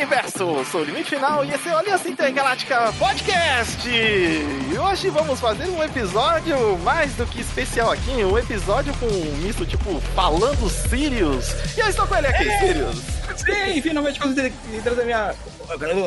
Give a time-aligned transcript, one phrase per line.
[0.00, 0.64] Universo!
[0.64, 3.86] Sou o Limite Final e esse é o Aliança Intergaláctica Podcast!
[3.86, 9.36] E hoje vamos fazer um episódio mais do que especial aqui, um episódio com um
[9.42, 11.76] misto tipo falando Sirius.
[11.76, 12.58] E eu estou com ele aqui, é.
[12.60, 12.96] Sirius!
[13.36, 15.34] Sim, finalmente consegui trazer minha.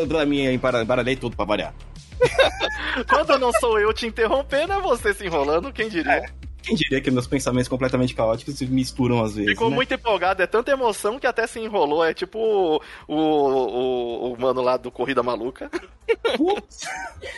[0.09, 1.71] Pra minha embaralhei tudo pra variar.
[3.07, 6.13] Quando não sou eu te interrompendo, é você se enrolando, quem diria?
[6.13, 6.25] É.
[6.63, 9.51] Quem diria que meus pensamentos completamente caóticos se misturam às vezes.
[9.51, 9.75] Ficou né?
[9.75, 12.03] muito empolgado, é tanta emoção que até se enrolou.
[12.03, 15.69] É tipo o, o, o mano lá do Corrida Maluca.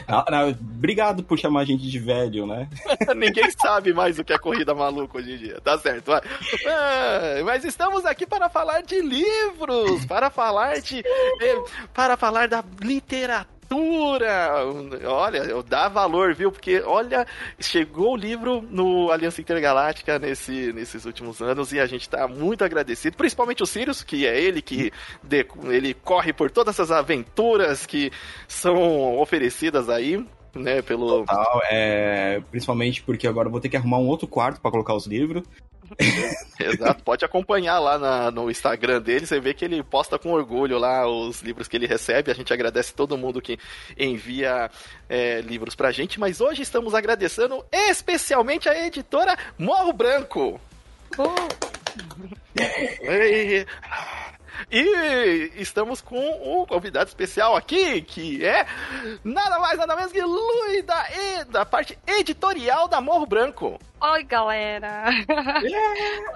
[0.07, 2.69] não, não, obrigado por chamar a gente de velho, né?
[3.17, 5.59] Ninguém sabe mais o que é Corrida Maluca hoje em dia.
[5.59, 6.21] Tá certo, vai.
[6.63, 11.03] É, mas estamos aqui para falar de livros, para falar de.
[11.93, 14.65] para falar da literatura literatura.
[15.05, 16.51] Olha, dá valor, viu?
[16.51, 17.25] Porque, olha,
[17.59, 22.63] chegou o livro no Aliança Intergaláctica nesse, nesses últimos anos e a gente tá muito
[22.63, 24.91] agradecido, principalmente o Sirius, que é ele que
[25.23, 28.11] de, ele corre por todas essas aventuras que
[28.47, 31.25] são oferecidas aí né, pelo...
[31.25, 34.93] Total, é, principalmente porque agora eu vou ter que arrumar um outro quarto para colocar
[34.93, 35.43] os livros.
[36.59, 40.77] Exato, pode acompanhar lá na, no Instagram dele, você vê que ele posta com orgulho
[40.77, 42.31] lá os livros que ele recebe.
[42.31, 43.59] A gente agradece todo mundo que
[43.97, 44.69] envia
[45.07, 50.59] é, livros pra gente, mas hoje estamos agradecendo especialmente a editora Morro Branco.
[51.17, 51.75] Oh.
[54.71, 58.65] E estamos com um convidado especial aqui, que é
[59.23, 61.05] nada mais, nada menos que Lui da,
[61.49, 63.79] da parte editorial da Morro Branco.
[64.01, 65.09] Oi, galera!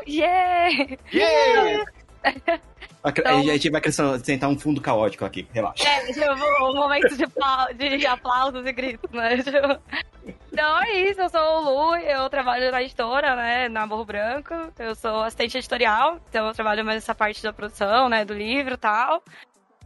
[0.08, 0.98] Yeah!
[1.14, 1.86] yeah!
[2.24, 2.62] yeah.
[3.06, 5.88] Então, a gente vai acrescentar um fundo caótico aqui, relaxa.
[5.88, 7.08] É, tipo, um momento
[7.76, 9.38] de, de aplausos e gritos, né?
[10.52, 14.54] Então é isso, eu sou o Lu, eu trabalho na editora, né, na Morro Branco.
[14.78, 18.74] Eu sou assistente editorial, então eu trabalho mais nessa parte da produção, né, do livro
[18.74, 19.24] e tal.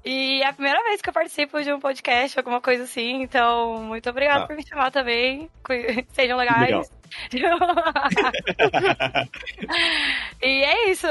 [0.03, 3.83] E é a primeira vez que eu participo de um podcast, alguma coisa assim, então
[3.83, 4.47] muito obrigada ah.
[4.47, 5.49] por me chamar também.
[6.13, 6.91] Sejam legais.
[10.41, 11.07] e é isso.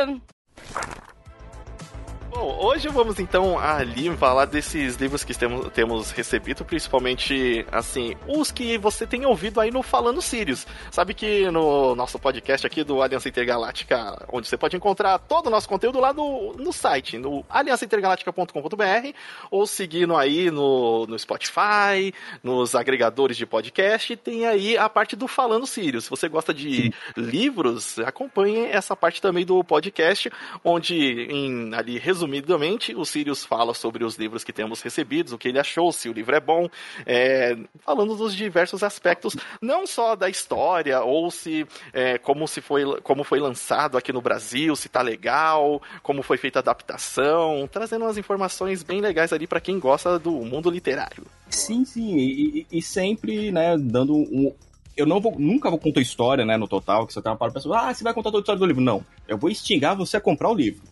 [2.34, 8.50] Bom, hoje vamos então ali falar desses livros que temos, temos recebido, principalmente, assim, os
[8.50, 10.66] que você tem ouvido aí no Falando Sirius.
[10.91, 15.50] Sabe que no nosso podcast aqui do Aliança Intergaláctica, onde você pode encontrar todo o
[15.50, 19.12] nosso conteúdo lá no, no site, no aliançaintergaláctica.com.br,
[19.50, 25.28] ou seguindo aí no, no Spotify, nos agregadores de podcast, tem aí a parte do
[25.28, 26.04] Falando Sirius.
[26.04, 30.32] Se você gosta de livros, acompanhe essa parte também do podcast,
[30.65, 35.38] onde em ali resumindo resumidamente, o Sirius fala sobre os livros que temos recebidos, o
[35.38, 36.69] que ele achou, se o livro é bom,
[37.05, 43.00] é, falando dos diversos aspectos, não só da história, ou se é, como se foi,
[43.03, 48.05] como foi lançado aqui no Brasil, se tá legal, como foi feita a adaptação, trazendo
[48.05, 51.25] umas informações bem legais ali para quem gosta do mundo literário.
[51.50, 54.53] Sim, sim, e, e sempre, né, dando um,
[54.97, 57.50] eu não vou, nunca vou contar história, né, no total, que você tem uma para
[57.50, 58.83] pessoa, ah, você vai contar toda a história do livro.
[58.83, 60.91] Não, eu vou instigar você a comprar o livro.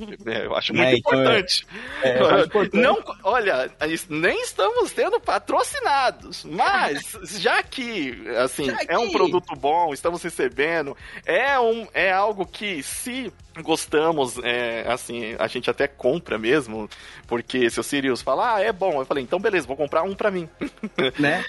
[0.30, 1.66] É, eu acho muito é, então, importante.
[2.02, 2.82] É, é importante.
[2.82, 3.70] Não, olha,
[4.08, 10.96] nem estamos tendo patrocinados, mas já que assim já é um produto bom, estamos recebendo,
[11.24, 16.88] é um é algo que se gostamos, é, assim, a gente até compra mesmo,
[17.26, 20.14] porque se o Sirius falar, ah, é bom, eu falei, então beleza, vou comprar um
[20.14, 20.48] para mim.
[21.18, 21.44] né?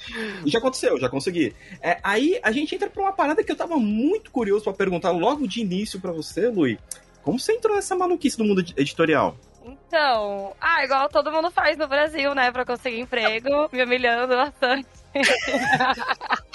[0.45, 1.55] E já aconteceu, já consegui.
[1.81, 5.11] É, aí a gente entra pra uma parada que eu tava muito curioso para perguntar
[5.11, 6.79] logo de início para você, Lui.
[7.23, 9.35] Como você entrou nessa maluquice do mundo editorial?
[9.63, 12.51] Então, ah, igual todo mundo faz no Brasil, né?
[12.51, 14.87] Pra conseguir emprego, me humilhando bastante.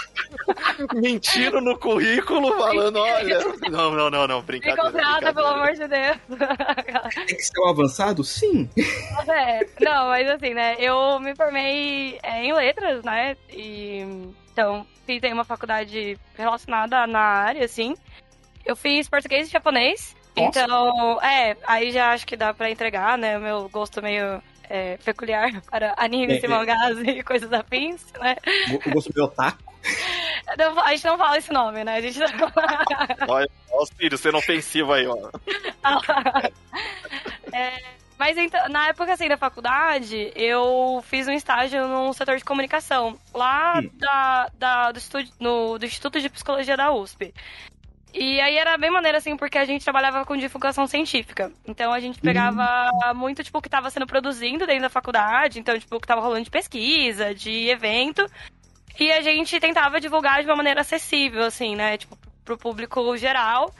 [0.95, 3.39] Mentindo no currículo, falando, olha.
[3.71, 4.89] Não, não, não, não, brincadeira.
[4.89, 6.17] Encontrada, pelo amor de Deus.
[7.27, 8.25] Tem que ser um avançado?
[8.25, 8.69] Sim.
[9.29, 10.75] É, não, mas assim, né?
[10.79, 13.37] Eu me formei é, em letras, né?
[13.51, 17.95] E então, fiz aí uma faculdade relacionada na área, assim.
[18.65, 20.17] Eu fiz português e japonês.
[20.37, 23.39] Então, é, aí já acho que dá pra entregar, né?
[23.39, 27.11] O meu gosto meio é, peculiar para animes é, e mangás é.
[27.11, 28.37] e coisas afins, né?
[28.87, 29.75] O gosto meio otaku?
[30.59, 31.97] Não, a gente não fala esse nome, né?
[31.97, 32.27] A gente não...
[33.29, 35.31] Olha, olha filho, sendo ofensivo aí, ó.
[37.53, 37.83] é,
[38.19, 43.19] mas então, na época assim da faculdade, eu fiz um estágio no setor de comunicação,
[43.35, 43.91] lá hum.
[43.95, 47.35] da, da, do, estúdio, no, do Instituto de Psicologia da USP.
[48.19, 51.53] E aí era bem maneiro, assim, porque a gente trabalhava com divulgação científica.
[51.67, 53.15] Então a gente pegava uhum.
[53.15, 55.61] muito, tipo, o que estava sendo produzido dentro da faculdade.
[55.61, 58.27] Então, tipo, o que estava rolando de pesquisa, de evento.
[58.99, 61.99] E a gente tentava divulgar de uma maneira acessível, assim, né?
[61.99, 63.71] Tipo, pro público geral.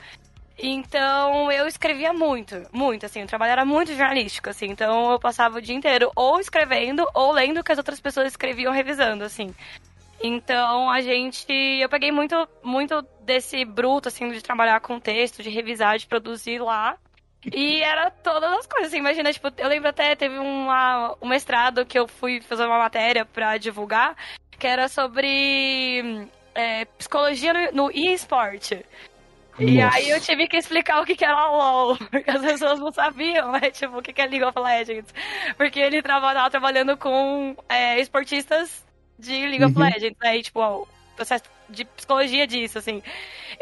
[0.59, 5.59] Então eu escrevia muito, muito, assim, o trabalho era muito jornalístico, assim, então eu passava
[5.59, 9.53] o dia inteiro ou escrevendo ou lendo o que as outras pessoas escreviam revisando, assim.
[10.21, 11.51] Então a gente.
[11.51, 16.59] Eu peguei muito, muito desse bruto, assim, de trabalhar com texto, de revisar, de produzir
[16.59, 16.97] lá.
[17.53, 21.85] E era todas as coisas, assim, imagina, tipo, eu lembro até, teve uma, um mestrado
[21.85, 24.17] que eu fui fazer uma matéria para divulgar,
[24.59, 28.71] que era sobre é, psicologia no, no e-sport.
[29.59, 32.91] E aí eu tive que explicar o que, que era LOL, porque as pessoas não
[32.91, 33.71] sabiam, né?
[33.71, 35.13] Tipo, o que, que é League of Legends.
[35.55, 38.86] Porque ele tava trabalhando com é, esportistas
[39.17, 39.71] de League uhum.
[39.71, 40.37] of Legends, né?
[40.37, 43.01] E, tipo, o processo de psicologia disso, assim.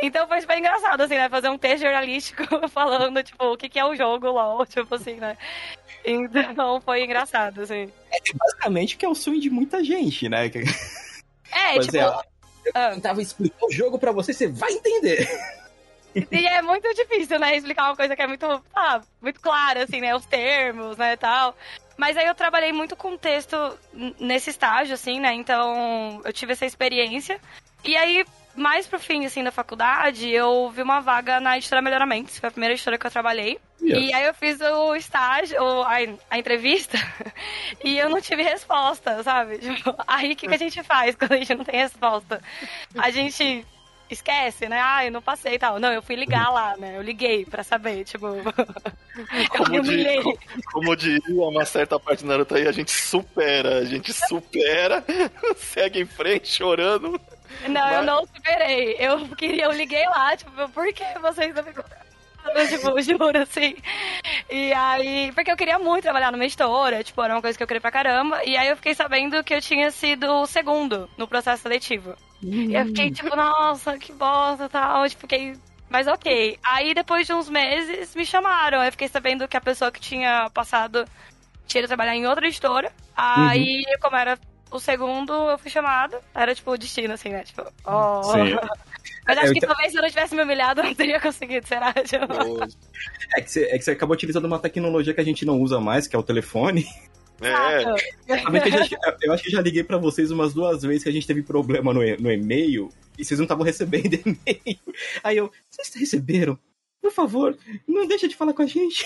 [0.02, 1.30] Então foi super engraçado, assim, né?
[1.30, 5.16] Fazer um texto jornalístico falando, tipo, o que, que é o jogo LOL, tipo assim,
[5.16, 5.38] né?
[6.04, 7.92] Então foi engraçado, assim.
[8.12, 10.46] É basicamente que é o sonho de muita gente, né?
[10.46, 10.50] É,
[11.80, 11.98] tipo...
[11.98, 15.28] É, eu tentava explicar o jogo para você, você vai entender.
[16.32, 20.00] E é muito difícil, né, explicar uma coisa que é muito, ah, muito clara, assim,
[20.00, 21.56] né, os termos, né, tal.
[21.98, 23.56] Mas aí eu trabalhei muito com texto
[24.20, 27.40] nesse estágio, assim, né, então eu tive essa experiência.
[27.84, 28.26] E aí,
[28.56, 32.52] mais pro fim, assim, da faculdade, eu vi uma vaga na editora Melhoramentos, foi a
[32.52, 33.60] primeira editora que eu trabalhei.
[33.82, 34.06] Yeah.
[34.06, 35.94] E aí eu fiz o estágio, a,
[36.32, 36.98] a entrevista,
[37.84, 39.60] e eu não tive resposta, sabe?
[39.60, 42.42] Tipo, aí o que, que a gente faz quando a gente não tem resposta?
[42.98, 43.66] A gente
[44.10, 44.80] esquece, né?
[44.82, 45.80] Ah, eu não passei e tal.
[45.80, 46.98] Não, eu fui ligar lá, né?
[46.98, 48.28] Eu liguei pra saber, tipo.
[49.58, 50.24] como, de,
[50.72, 55.04] como diria uma certa parte do Naruto aí, a gente supera, a gente supera,
[55.58, 57.20] segue em frente chorando.
[57.68, 57.94] Não, mas...
[57.96, 58.96] eu não superei.
[59.00, 61.74] Eu queria, eu liguei lá, tipo, por que vocês não me
[62.68, 63.76] tipo, juro, assim.
[64.50, 67.68] E aí, porque eu queria muito trabalhar numa editora, tipo, era uma coisa que eu
[67.68, 68.44] queria pra caramba.
[68.44, 72.16] E aí eu fiquei sabendo que eu tinha sido o segundo no processo seletivo.
[72.44, 75.08] E eu fiquei tipo, nossa, que bosta tal.
[75.10, 75.58] Tipo, fiquei.
[75.90, 76.60] Mas ok.
[76.64, 78.84] Aí depois de uns meses me chamaram.
[78.84, 81.06] Eu fiquei sabendo que a pessoa que tinha passado
[81.66, 82.92] tinha ido trabalhar em outra editora.
[83.16, 84.00] Aí, uhum.
[84.02, 84.38] como era
[84.70, 86.22] o segundo, eu fui chamada.
[86.34, 87.44] Era tipo o destino, assim, né?
[87.44, 88.22] Tipo, oh.
[89.26, 89.68] Mas acho eu que te...
[89.68, 91.94] talvez se eu não tivesse me humilhado, eu não teria conseguido, será?
[93.36, 95.80] É que, você, é que você acabou utilizando uma tecnologia que a gente não usa
[95.80, 96.86] mais, que é o telefone.
[97.42, 97.84] É.
[97.84, 101.42] Eu, eu acho que já liguei para vocês umas duas vezes que a gente teve
[101.44, 104.80] problema no, no e-mail e vocês não estavam recebendo e-mail.
[105.24, 106.58] Aí eu, vocês receberam?
[107.02, 107.58] Por favor,
[107.88, 109.06] não deixa de falar com a gente.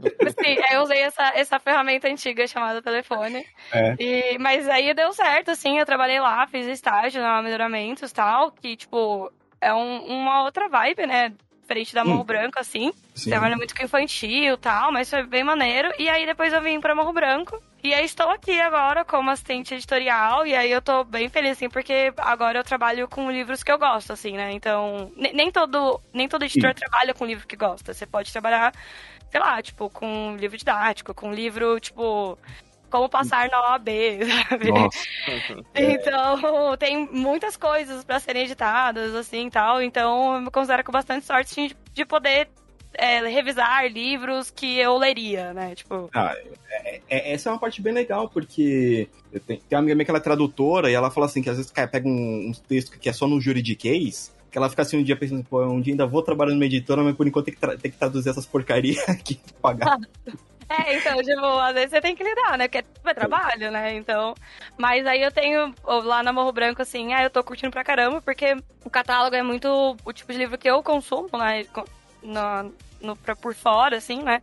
[0.00, 3.44] Sim, eu usei essa, essa ferramenta antiga chamada telefone.
[3.72, 3.96] É.
[3.98, 8.50] E, mas aí deu certo, assim, eu trabalhei lá, fiz estágio na melhoramentos e tal,
[8.52, 11.32] que, tipo, é um, uma outra vibe, né?
[11.62, 12.24] Diferente da Morro hum.
[12.24, 12.92] Branco, assim.
[13.14, 13.30] Sim.
[13.30, 15.92] Trabalha muito com infantil e tal, mas foi bem maneiro.
[15.98, 17.62] E aí depois eu vim pra Morro Branco.
[17.82, 20.44] E aí estou aqui agora como assistente editorial.
[20.44, 23.78] E aí eu tô bem feliz, assim, porque agora eu trabalho com livros que eu
[23.78, 24.50] gosto, assim, né?
[24.52, 26.80] Então, nem todo, nem todo editor Sim.
[26.80, 27.94] trabalha com livro que gosta.
[27.94, 28.72] Você pode trabalhar
[29.30, 32.36] sei lá, tipo, com livro didático, com livro, tipo,
[32.90, 33.88] como passar na OAB,
[34.48, 34.70] sabe?
[34.70, 34.98] Nossa.
[35.74, 39.80] então, tem muitas coisas para serem editadas, assim, tal.
[39.80, 42.48] Então, eu me considero com bastante sorte de, de poder
[42.94, 45.74] é, revisar livros que eu leria, né?
[45.74, 46.10] Tipo.
[46.12, 46.34] Ah,
[46.68, 49.08] é, é, essa é uma parte bem legal, porque
[49.46, 51.56] tenho, tem uma amiga minha que ela é tradutora e ela fala assim que às
[51.56, 54.98] vezes cara, pega um, um texto que é só no juridiquês que ela fica assim
[54.98, 57.54] um dia pensando, pô, um dia ainda vou trabalhar numa editora, mas por enquanto tem
[57.54, 59.98] que, tem que traduzir essas porcarias aqui pra pagar.
[60.70, 62.68] É, então, tipo, às vezes você tem que lidar, né?
[62.68, 63.92] Porque é trabalho, né?
[63.96, 64.36] Então.
[64.78, 68.22] Mas aí eu tenho lá na Morro Branco, assim, ah, eu tô curtindo pra caramba,
[68.22, 71.66] porque o catálogo é muito o tipo de livro que eu consumo, né?
[72.22, 74.40] No, no, pra, por fora, assim, né?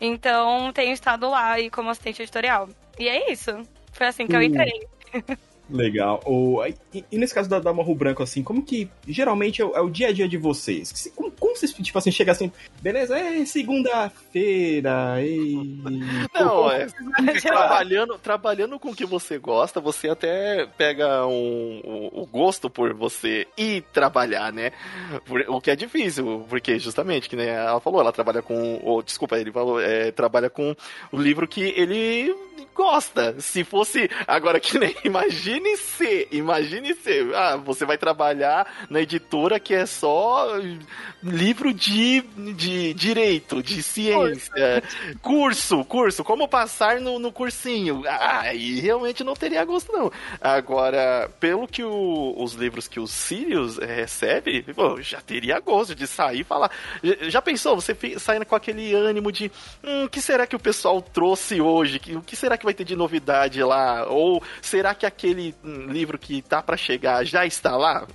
[0.00, 2.66] Então tenho estado lá aí como assistente editorial.
[2.98, 3.50] E é isso.
[3.92, 4.88] Foi assim que eu entrei.
[5.70, 6.20] Legal.
[6.24, 9.76] O, e, e, nesse caso da, da Morro Branco, assim, como que geralmente é o,
[9.76, 11.12] é o dia a dia de vocês?
[11.14, 15.54] Como, como vocês, tipo assim, chega assim, beleza, é segunda-feira, e...
[16.32, 16.86] Não, é,
[17.40, 22.94] trabalhando, trabalhando com o que você gosta, você até pega um, um, o gosto por
[22.94, 24.72] você ir trabalhar, né?
[25.48, 29.38] O que é difícil, porque justamente, que nem ela falou, ela trabalha com, ou, desculpa,
[29.38, 30.74] ele falou, é, trabalha com
[31.12, 32.34] o livro que ele
[32.78, 33.34] gosta.
[33.40, 39.58] Se fosse, agora que nem, imagine se, imagine se, ah, você vai trabalhar na editora
[39.58, 40.46] que é só
[41.20, 42.20] livro de,
[42.54, 44.82] de direito, de ciência,
[45.20, 48.04] curso, curso, como passar no, no cursinho.
[48.06, 50.12] Ah, aí realmente não teria gosto, não.
[50.40, 56.06] Agora, pelo que o, os livros que o Sirius recebe, pô, já teria gosto de
[56.06, 56.70] sair e falar.
[57.22, 59.50] Já pensou, você saindo com aquele ânimo de
[59.82, 62.00] hum, o que será que o pessoal trouxe hoje?
[62.14, 64.06] O que será que vai ter de novidade lá?
[64.06, 68.06] Ou será que aquele hum, livro que tá para chegar já está lá?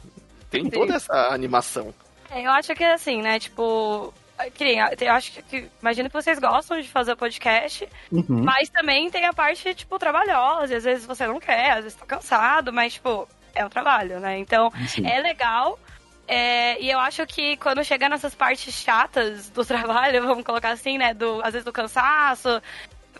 [0.49, 0.69] Tem Sim.
[0.69, 1.93] toda essa animação.
[2.29, 3.39] É, eu acho que é assim, né?
[3.39, 4.13] Tipo,
[4.59, 5.67] nem, eu acho que.
[5.81, 8.43] Imagino que vocês gostam de fazer podcast, Uhum.
[8.43, 10.77] mas também tem a parte, tipo, trabalhosa.
[10.77, 14.37] Às vezes você não quer, às vezes tá cansado, mas, tipo, é um trabalho, né?
[14.37, 15.07] Então, Sim.
[15.07, 15.79] é legal.
[16.27, 20.97] é, e eu acho que quando chega nessas partes chatas do trabalho, vamos colocar assim,
[20.97, 21.13] né?
[21.13, 22.61] Do, às vezes do cansaço,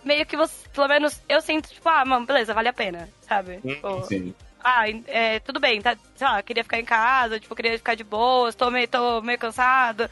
[0.04, 3.60] meio que você, pelo menos eu sinto, tipo, ah, mano, beleza, vale a pena, sabe?
[3.62, 4.34] Tipo, Sim.
[4.64, 8.04] ah, é, tudo bem, tá, sei lá, queria ficar em casa, tipo, queria ficar de
[8.04, 10.10] boas, tô meio, tô meio cansado.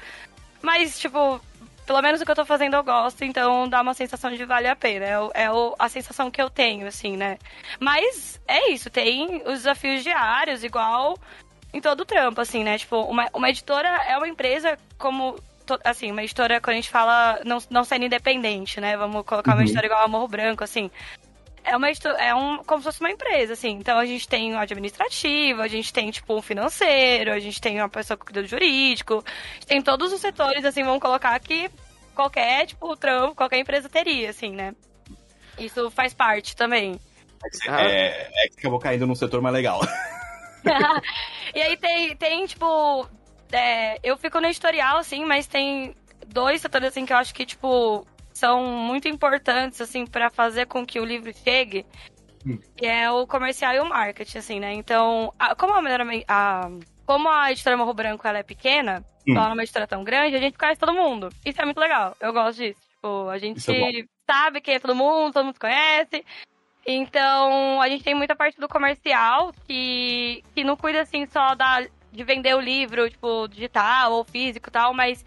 [0.61, 1.41] Mas, tipo,
[1.85, 4.67] pelo menos o que eu tô fazendo eu gosto, então dá uma sensação de vale
[4.67, 5.05] a pena.
[5.05, 7.37] É, o- é o- a sensação que eu tenho, assim, né?
[7.79, 11.17] Mas é isso, tem os desafios diários, igual
[11.73, 12.77] em todo o trampo, assim, né?
[12.77, 15.35] Tipo, uma, uma editora é uma empresa como.
[15.83, 18.97] Assim, uma editora, quando a gente fala não, não sendo independente, né?
[18.97, 19.63] Vamos colocar uma Uhum.
[19.63, 20.89] editora igual a Morro Branco, assim
[21.63, 21.87] é uma
[22.17, 23.71] é um como se fosse uma empresa, assim.
[23.71, 27.79] Então a gente tem o administrativo, a gente tem tipo um financeiro, a gente tem
[27.79, 31.39] uma pessoa que cuida do jurídico, a gente tem todos os setores, assim, vamos colocar
[31.39, 31.69] que
[32.15, 34.73] qualquer tipo trampo, qualquer empresa teria, assim, né?
[35.57, 36.99] Isso faz parte também.
[37.67, 37.83] Ah.
[37.83, 39.81] É, é que acabou caindo num setor mais legal.
[41.55, 43.07] e aí tem, tem tipo.
[43.51, 45.95] É, eu fico no editorial, assim, mas tem
[46.27, 50.85] dois setores, assim, que eu acho que, tipo, são muito importantes, assim, pra fazer com
[50.85, 51.85] que o livro chegue.
[52.45, 52.57] Hum.
[52.75, 54.73] Que é o comercial e o marketing, assim, né?
[54.73, 56.69] Então, a- como a, melhor- a,
[57.05, 59.33] como a editora Morro Branco ela é pequena, Hum.
[59.35, 61.29] ela não é uma editora tão grande, a gente conhece todo mundo.
[61.45, 62.15] Isso é muito legal.
[62.19, 62.79] Eu gosto disso.
[62.95, 66.23] Tipo, a gente é sabe quem é todo mundo, todo mundo conhece.
[66.85, 71.85] Então, a gente tem muita parte do comercial que, que não cuida assim só da,
[72.11, 75.23] de vender o livro, tipo, digital ou físico e tal, mas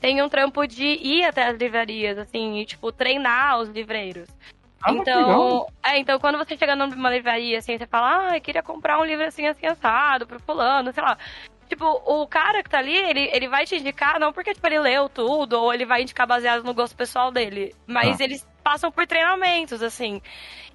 [0.00, 4.28] tem um trampo de ir até as livrarias, assim, e, tipo, treinar os livreiros.
[4.82, 8.62] Ah, então, é, então, quando você chega numa livraria, assim, você fala, ah, eu queria
[8.62, 11.18] comprar um livro assim, assim, assado, pro fulano, sei lá.
[11.68, 14.78] Tipo, o cara que tá ali, ele, ele vai te indicar, não porque, tipo, ele
[14.78, 18.24] leu tudo, ou ele vai indicar baseado no gosto pessoal dele, mas Ah.
[18.24, 20.22] eles passam por treinamentos, assim.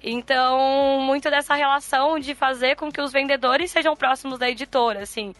[0.02, 5.34] Então, muito dessa relação de fazer com que os vendedores sejam próximos da editora, assim.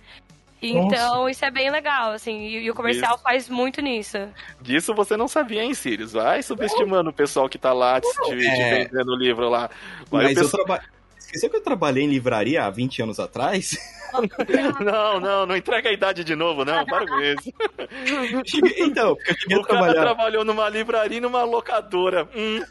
[0.65, 3.23] Então, isso é bem legal, assim, e, e o comercial Isso.
[3.25, 4.17] faz muito nisso.
[4.61, 6.13] Disso você não sabia, hein, Sirius?
[6.13, 8.85] Vai subestimando o pessoal que tá lá de, de É.
[8.85, 9.69] vendendo o livro lá.
[10.09, 10.89] Vai, Mas o eu pessoal- trabalho.
[11.33, 13.71] Esqueceu que eu trabalhei em livraria há 20 anos atrás?
[14.85, 16.85] Não, não, não entrega a idade de novo, não.
[16.85, 17.51] Para com isso.
[18.79, 20.01] Então, porque eu cheguei O cara trabalhar.
[20.03, 22.29] trabalhou numa livraria e numa locadora.
[22.37, 22.63] Hum,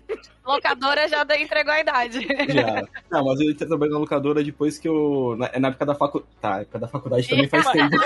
[0.46, 2.20] Locadora já entregou a idade.
[2.48, 2.84] Já.
[3.10, 5.36] Não, mas eu trabalhei na locadora depois que eu.
[5.36, 6.32] Na, na época da faculdade.
[6.40, 7.98] Tá, na época da faculdade também faz tempo.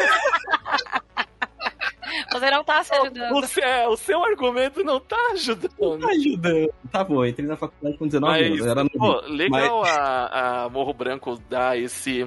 [2.32, 3.36] Você não tá se ajudando.
[3.36, 6.00] o, seu, o seu argumento não tá ajudando.
[6.00, 6.74] Tá ajudando.
[6.92, 8.68] Tá bom, entrei na faculdade com 19 Mas, anos.
[8.68, 8.90] Era no...
[8.90, 12.26] pô, legal a, a Morro Branco dar esse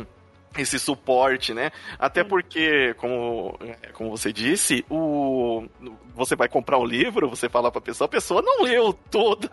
[0.57, 1.71] esse suporte, né?
[1.99, 3.59] Até porque, como,
[3.93, 5.67] como você disse, o
[6.15, 9.49] você vai comprar um livro, você fala pra pessoa, a pessoa não leu todo,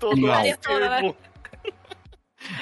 [0.00, 1.14] todo o Não.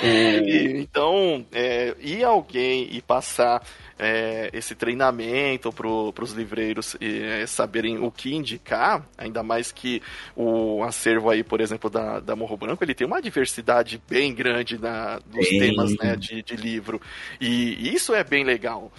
[0.02, 3.62] E, então, é, ir alguém e passar
[3.98, 10.02] é, esse treinamento para os livreiros e, é, saberem o que indicar, ainda mais que
[10.36, 14.78] o acervo aí, por exemplo, da, da Morro Branco, ele tem uma diversidade bem grande
[14.78, 15.58] na, dos Tem.
[15.58, 17.00] temas né, de, de livro.
[17.40, 18.90] E isso é bem legal.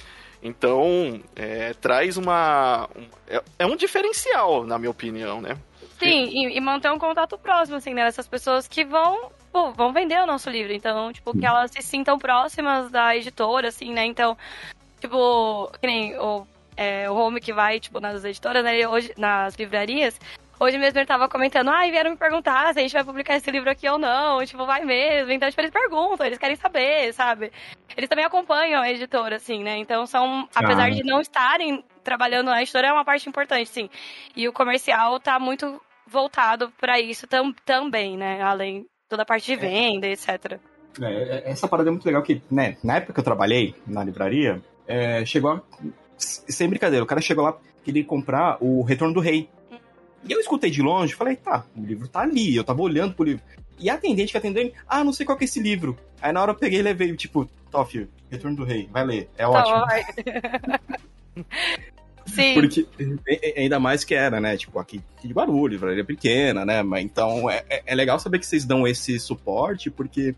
[0.42, 2.88] Então, é, traz uma.
[2.96, 5.58] um- é, é um diferencial, na minha opinião, né?
[5.98, 8.06] Sim, e, e manter um contato próximo, assim, né?
[8.06, 10.74] Dessas pessoas que vão, pô, vão vender o nosso livro.
[10.74, 14.04] Então, tipo, que elas se sintam próximas da editora, assim, né?
[14.06, 14.38] Então,
[15.00, 16.46] tipo, que nem o,
[16.76, 18.86] é, o Home que vai, tipo, nas editoras, né?
[18.86, 20.20] Hoje, nas livrarias.
[20.60, 23.50] Hoje mesmo ele tava comentando, ah, vieram me perguntar se a gente vai publicar esse
[23.50, 24.46] livro aqui ou não.
[24.46, 25.32] Tipo, vai mesmo.
[25.32, 27.50] Então, tipo, eles perguntam, eles querem saber, sabe?
[27.96, 29.78] Eles também acompanham a editora, assim, né?
[29.78, 30.90] Então, são, apesar Ah.
[30.90, 33.90] de não estarem trabalhando na editora, é uma parte importante, sim.
[34.36, 38.42] E o comercial tá muito voltado pra isso tam, também, né?
[38.42, 40.60] Além toda a parte de venda, etc.
[41.02, 44.62] É, essa parada é muito legal que, né, na época que eu trabalhei na livraria,
[44.88, 45.62] é, chegou a,
[46.18, 49.50] sem brincadeira, o cara chegou lá, queria comprar o Retorno do Rei.
[50.28, 53.26] E eu escutei de longe, falei, tá, o livro tá ali, eu tava olhando pro
[53.26, 53.44] livro.
[53.78, 55.98] E a atendente que atendeu, ele, ah, não sei qual que é esse livro.
[56.22, 59.46] Aí na hora eu peguei e levei, tipo, Toff, Retorno do Rei, vai ler, é
[59.46, 59.84] ótimo.
[62.26, 62.54] Sim.
[62.56, 62.86] Porque,
[63.56, 64.58] ainda mais que era, né?
[64.58, 66.82] Tipo, aqui, de barulho, livraria pequena, né?
[66.82, 70.36] Mas então é, é- é legal saber que vocês dão esse suporte, porque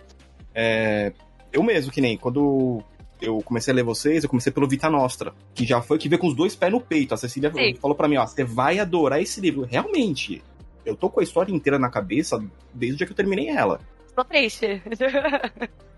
[0.53, 1.13] é,
[1.51, 2.83] eu mesmo, que nem quando
[3.21, 6.19] eu comecei a ler vocês, eu comecei pelo Vita Nostra, que já foi que veio
[6.19, 7.13] com os dois pés no peito.
[7.13, 7.75] A Cecília Sim.
[7.75, 9.63] falou pra mim, ó, você vai adorar esse livro.
[9.63, 10.43] Realmente,
[10.85, 13.79] eu tô com a história inteira na cabeça desde o dia que eu terminei ela.
[14.15, 14.81] Tô triste.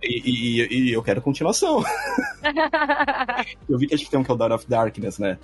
[0.02, 1.84] E, e, e eu quero continuação.
[3.68, 5.38] eu vi que a gente tem um que é o Dawn of Darkness, né?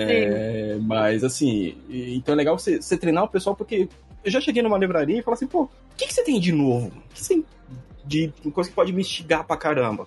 [0.00, 3.88] É, mas assim, então é legal você, você, treinar o pessoal, porque
[4.24, 6.52] eu já cheguei numa livraria e falei assim, pô, o que, que você tem de
[6.52, 6.86] novo?
[6.86, 7.44] O que você tem
[8.04, 10.06] de coisa que pode me instigar pra caramba?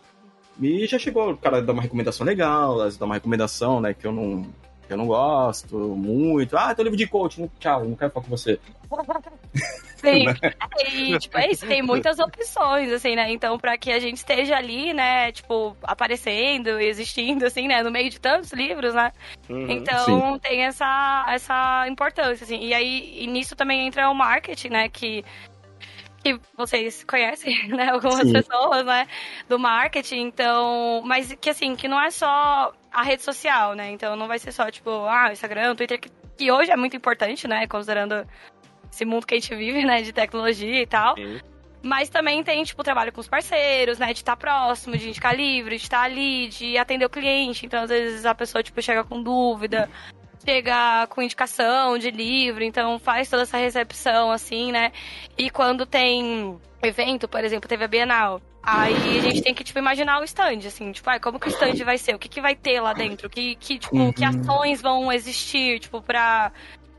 [0.61, 4.11] E já chegou o cara dar uma recomendação legal, dar uma recomendação, né, que eu
[4.11, 4.45] não,
[4.93, 6.57] eu não gosto muito.
[6.57, 8.59] Ah, teu livro de coach, tchau, não quero falar com você.
[10.01, 10.33] Sim, né?
[10.91, 13.31] e, tipo, é isso, tem muitas opções, assim, né?
[13.31, 18.09] Então, para que a gente esteja ali, né, tipo, aparecendo, existindo, assim, né, no meio
[18.09, 19.11] de tantos livros, né?
[19.47, 20.39] Uhum, então, sim.
[20.39, 22.59] tem essa, essa importância, assim.
[22.59, 25.23] E aí, e nisso também entra o marketing, né, que
[26.21, 27.89] que vocês conhecem, né?
[27.89, 28.33] Algumas Sim.
[28.33, 29.07] pessoas, né?
[29.47, 31.01] Do marketing, então.
[31.05, 33.91] Mas que assim, que não é só a rede social, né?
[33.91, 37.47] Então não vai ser só, tipo, ah, Instagram, Twitter, que, que hoje é muito importante,
[37.47, 37.67] né?
[37.67, 38.27] Considerando
[38.91, 40.01] esse mundo que a gente vive, né?
[40.01, 41.15] De tecnologia e tal.
[41.15, 41.39] Sim.
[41.83, 44.07] Mas também tem, tipo, trabalho com os parceiros, né?
[44.13, 47.65] De estar próximo, de indicar livro, de estar ali, de atender o cliente.
[47.65, 49.89] Então, às vezes, a pessoa, tipo, chega com dúvida,
[50.45, 54.91] chega com indicação de livro, então faz toda essa recepção, assim, né?
[55.37, 58.41] E quando tem evento, por exemplo, teve a Bienal.
[58.63, 61.49] Aí a gente tem que, tipo, imaginar o stand, assim, tipo, ah, como que o
[61.49, 62.13] stand vai ser?
[62.13, 63.29] O que, que vai ter lá dentro?
[63.29, 64.13] Que, que, tipo, uhum.
[64.13, 66.51] que ações vão existir, tipo, pra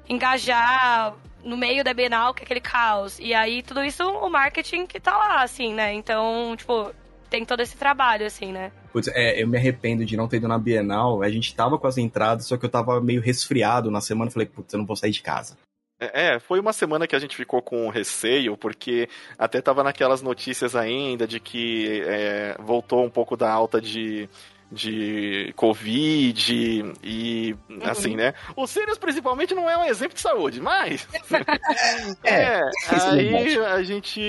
[0.09, 3.19] engajar no meio da Bienal, que é aquele caos.
[3.21, 5.93] E aí, tudo isso, o marketing que tá lá, assim, né?
[5.93, 6.93] Então, tipo,
[7.33, 8.71] tem todo esse trabalho, assim, né?
[8.93, 11.23] Putz, é, eu me arrependo de não ter ido na Bienal.
[11.23, 14.31] A gente tava com as entradas, só que eu tava meio resfriado na semana.
[14.31, 15.57] Falei, putz, eu não vou sair de casa.
[15.99, 19.09] É, é, foi uma semana que a gente ficou com receio, porque
[19.39, 24.29] até tava naquelas notícias ainda de que é, voltou um pouco da alta de
[24.73, 27.79] de Covid e uhum.
[27.83, 28.33] assim, né?
[28.57, 31.07] O Sirius principalmente não é um exemplo de saúde, mas
[32.25, 32.71] é, é
[33.11, 34.21] aí a gente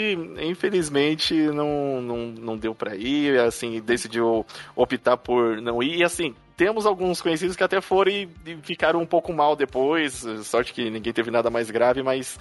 [0.42, 4.46] infelizmente não, não, não deu para ir, assim, decidiu
[4.76, 8.30] optar por não ir e assim, temos alguns conhecidos que até foram e
[8.62, 12.38] ficaram um pouco mal depois, sorte que ninguém teve nada mais grave, mas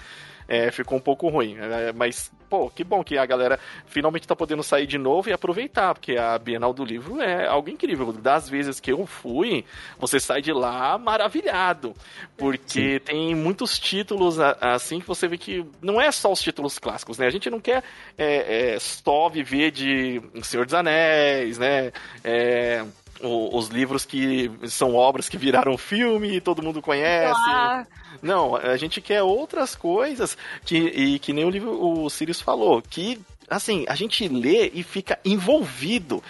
[0.47, 1.57] é, ficou um pouco ruim.
[1.57, 5.33] É, mas, pô, que bom que a galera finalmente tá podendo sair de novo e
[5.33, 8.11] aproveitar, porque a Bienal do Livro é algo incrível.
[8.11, 9.65] Das vezes que eu fui,
[9.97, 11.93] você sai de lá maravilhado.
[12.37, 13.05] Porque Sim.
[13.05, 17.27] tem muitos títulos assim que você vê que não é só os títulos clássicos, né?
[17.27, 17.83] A gente não quer
[18.17, 21.91] é, é, só viver de Senhor dos Anéis, né?
[22.23, 22.85] É,
[23.23, 27.39] os livros que são obras que viraram filme e todo mundo conhece.
[27.49, 27.85] Ah.
[28.21, 32.81] Não, a gente quer outras coisas que, e que nem o livro o Sirius falou,
[32.81, 36.23] que assim, a gente lê e fica envolvido.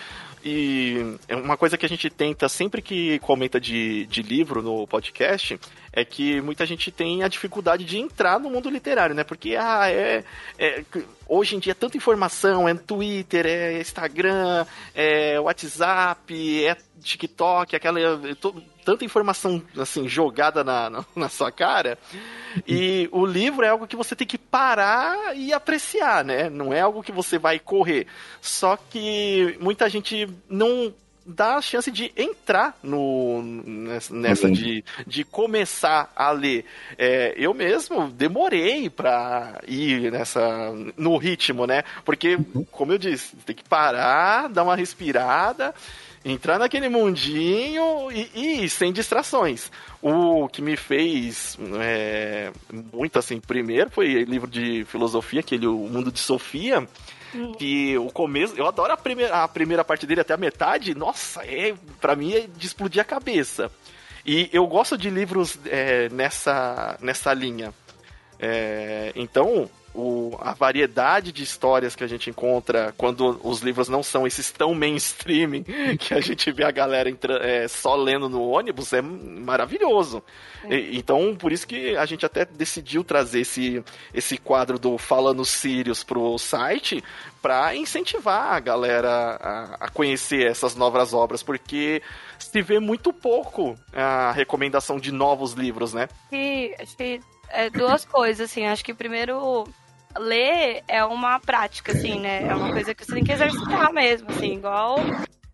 [0.45, 4.85] E é uma coisa que a gente tenta sempre que comenta de, de livro no
[4.85, 5.57] podcast
[5.93, 9.23] é que muita gente tem a dificuldade de entrar no mundo literário, né?
[9.23, 10.23] Porque ah, é,
[10.59, 10.83] é
[11.29, 17.99] hoje em dia é tanta informação, é Twitter, é Instagram, é WhatsApp, é TikTok, aquela
[18.83, 21.97] tanta informação assim jogada na, na, na, sua cara.
[22.67, 26.49] E o livro é algo que você tem que parar e apreciar, né?
[26.49, 28.07] Não é algo que você vai correr.
[28.41, 30.93] Só que muita gente não
[31.25, 34.53] dá a chance de entrar no, nessa, uhum.
[34.53, 36.65] de, de começar a ler.
[36.97, 41.83] É, eu mesmo demorei para ir nessa no ritmo, né?
[42.03, 42.65] Porque, uhum.
[42.71, 45.73] como eu disse, tem que parar, dar uma respirada
[46.23, 49.71] entrar naquele mundinho e, e, sem distrações.
[50.01, 52.51] O que me fez é,
[52.91, 56.87] muito assim, primeiro foi livro de filosofia, aquele O Mundo de Sofia.
[57.35, 57.53] Hum.
[57.53, 60.93] Que o começo, eu adoro a primeira, a primeira parte dele até a metade.
[60.93, 63.71] Nossa, é, para mim é de explodir a cabeça.
[64.25, 67.73] E eu gosto de livros é, nessa, nessa linha.
[68.39, 74.01] É, então, o, a variedade de histórias que a gente encontra quando os livros não
[74.01, 75.63] são esses tão mainstream
[75.99, 80.23] que a gente vê a galera entra, é, só lendo no ônibus é maravilhoso.
[80.63, 80.75] É.
[80.75, 85.45] E, então, por isso que a gente até decidiu trazer esse, esse quadro do Falando
[85.45, 87.03] Sirius pro site
[87.41, 92.01] para incentivar a galera a, a, conhecer essas novas obras, porque
[92.39, 96.07] se vê muito pouco a recomendação de novos livros, né?
[96.31, 98.65] E, acho que é duas coisas, assim.
[98.65, 99.65] Acho que primeiro
[100.17, 102.47] ler é uma prática, assim, né?
[102.47, 104.97] É uma coisa que você tem que exercitar mesmo, assim, igual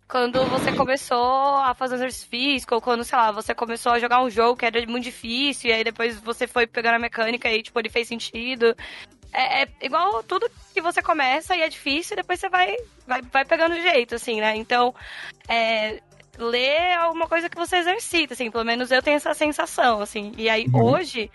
[0.10, 4.24] quando você começou a fazer exercício físico, ou quando, sei lá, você começou a jogar
[4.24, 7.62] um jogo que era muito difícil, e aí depois você foi pegando a mecânica e,
[7.62, 8.76] tipo, ele fez sentido.
[9.32, 13.22] É, é igual tudo que você começa e é difícil, e depois você vai, vai,
[13.22, 14.56] vai pegando jeito, assim, né?
[14.56, 14.96] Então,
[15.48, 16.02] é,
[16.40, 20.32] ler é uma coisa que você exercita, assim, pelo menos eu tenho essa sensação, assim.
[20.40, 20.86] E aí, uhum.
[20.86, 21.30] hoje,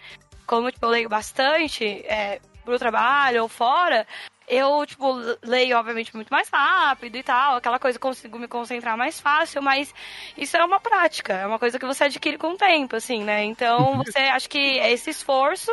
[0.48, 4.06] como tipo, eu leio bastante, é, pro trabalho ou fora,
[4.46, 9.18] eu, tipo, leio, obviamente, muito mais rápido e tal, aquela coisa, consigo me concentrar mais
[9.18, 9.94] fácil, mas
[10.36, 13.44] isso é uma prática, é uma coisa que você adquire com o tempo, assim, né?
[13.44, 14.02] Então, uhum.
[14.04, 15.72] você acha que esse esforço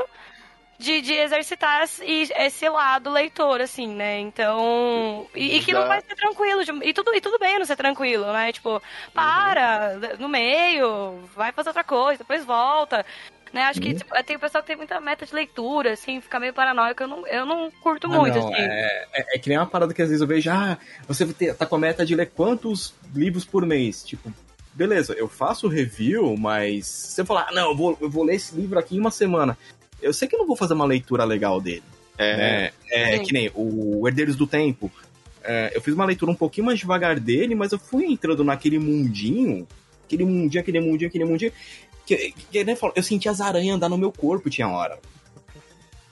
[0.81, 2.03] de, de exercitar esse,
[2.35, 4.19] esse lado leitor, assim, né?
[4.19, 5.27] Então.
[5.35, 6.61] E, e que não vai ser tranquilo.
[6.83, 8.51] E tudo, e tudo bem não ser tranquilo, né?
[8.51, 8.81] Tipo,
[9.13, 10.17] para uhum.
[10.17, 13.05] no meio, vai fazer outra coisa, depois volta.
[13.53, 13.63] Né?
[13.63, 13.95] Acho que uhum.
[13.95, 17.03] tipo, tem o pessoal que tem muita meta de leitura, assim, fica meio paranoico.
[17.03, 18.61] Eu não, eu não curto ah, muito, não, assim.
[18.61, 21.65] É, é, é, que nem uma parada que às vezes eu vejo, ah, você tá
[21.65, 24.03] com a meta de ler quantos livros por mês?
[24.03, 24.31] Tipo,
[24.73, 28.55] beleza, eu faço review, mas eu falar, ah, não, eu vou, eu vou ler esse
[28.55, 29.57] livro aqui em uma semana,
[30.01, 31.83] eu sei que eu não vou fazer uma leitura legal dele.
[32.17, 32.71] É, né?
[32.89, 34.91] é que nem o Herdeiros do Tempo.
[35.43, 38.77] É, eu fiz uma leitura um pouquinho mais devagar dele, mas eu fui entrando naquele
[38.77, 39.67] mundinho,
[40.05, 41.51] aquele mundinho, aquele mundinho, aquele mundinho,
[42.15, 44.99] que, que, que eu senti as aranhas andar no meu corpo, tinha hora.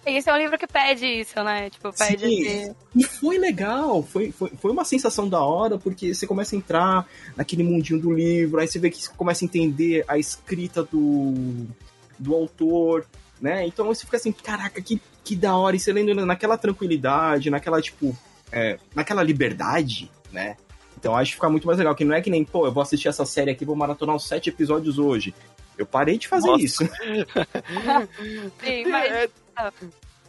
[0.05, 1.69] Esse é um livro que pede isso, né?
[1.69, 2.75] Tipo, pede Sim, esse...
[2.95, 7.07] E foi legal, foi, foi, foi uma sensação da hora, porque você começa a entrar
[7.35, 11.67] naquele mundinho do livro, aí você vê que você começa a entender a escrita do,
[12.17, 13.05] do autor,
[13.41, 13.67] né?
[13.67, 17.81] Então você fica assim, caraca, que, que da hora, e você lendo naquela tranquilidade, naquela,
[17.81, 18.17] tipo,
[18.51, 20.55] é, naquela liberdade, né?
[20.97, 22.81] Então acho que fica muito mais legal, que não é que nem, pô, eu vou
[22.81, 25.33] assistir essa série aqui, vou maratonar os sete episódios hoje.
[25.79, 26.63] Eu parei de fazer Nossa.
[26.63, 26.83] isso.
[28.61, 29.11] Sim, mas...
[29.11, 29.29] É...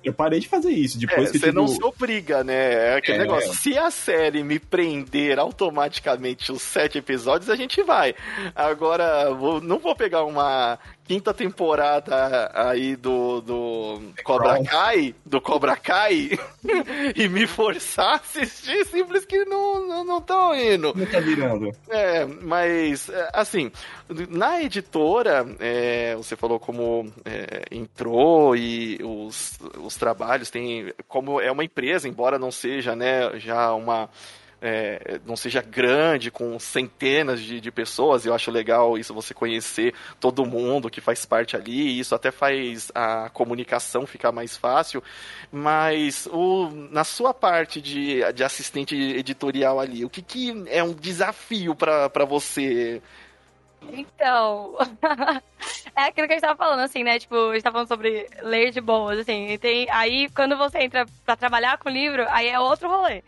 [0.02, 0.96] Eu parei de fazer isso.
[0.96, 1.60] Depois é, que você tipo...
[1.60, 2.92] não se obriga, né?
[2.92, 3.20] É aquele é.
[3.22, 3.52] negócio.
[3.54, 8.14] Se a série me prender automaticamente os sete episódios, a gente vai.
[8.54, 10.78] Agora, vou, não vou pegar uma
[11.10, 16.38] quinta temporada aí do, do Cobra Kai, do Cobra Kai,
[17.16, 20.94] e me forçar a assistir, simples que não, não, não tão indo.
[20.94, 21.72] Não tá virando.
[21.88, 23.72] É, mas, é, assim,
[24.28, 31.50] na editora, é, você falou como é, entrou e os, os trabalhos tem, como é
[31.50, 34.08] uma empresa, embora não seja, né, já uma
[34.60, 38.26] é, não seja grande, com centenas de, de pessoas.
[38.26, 41.98] Eu acho legal isso, você conhecer todo mundo que faz parte ali.
[41.98, 45.02] Isso até faz a comunicação ficar mais fácil.
[45.50, 50.92] Mas o, na sua parte de, de assistente editorial ali, o que, que é um
[50.92, 53.02] desafio para você?
[53.82, 54.76] Então,
[55.96, 57.18] é aquilo que a gente tava falando, assim, né?
[57.18, 59.56] Tipo, a gente tava falando sobre ler de boas, assim.
[59.58, 63.22] Tem, aí, quando você entra para trabalhar com livro, aí é outro rolê.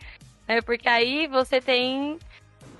[0.47, 0.61] Né?
[0.61, 2.17] Porque aí você tem.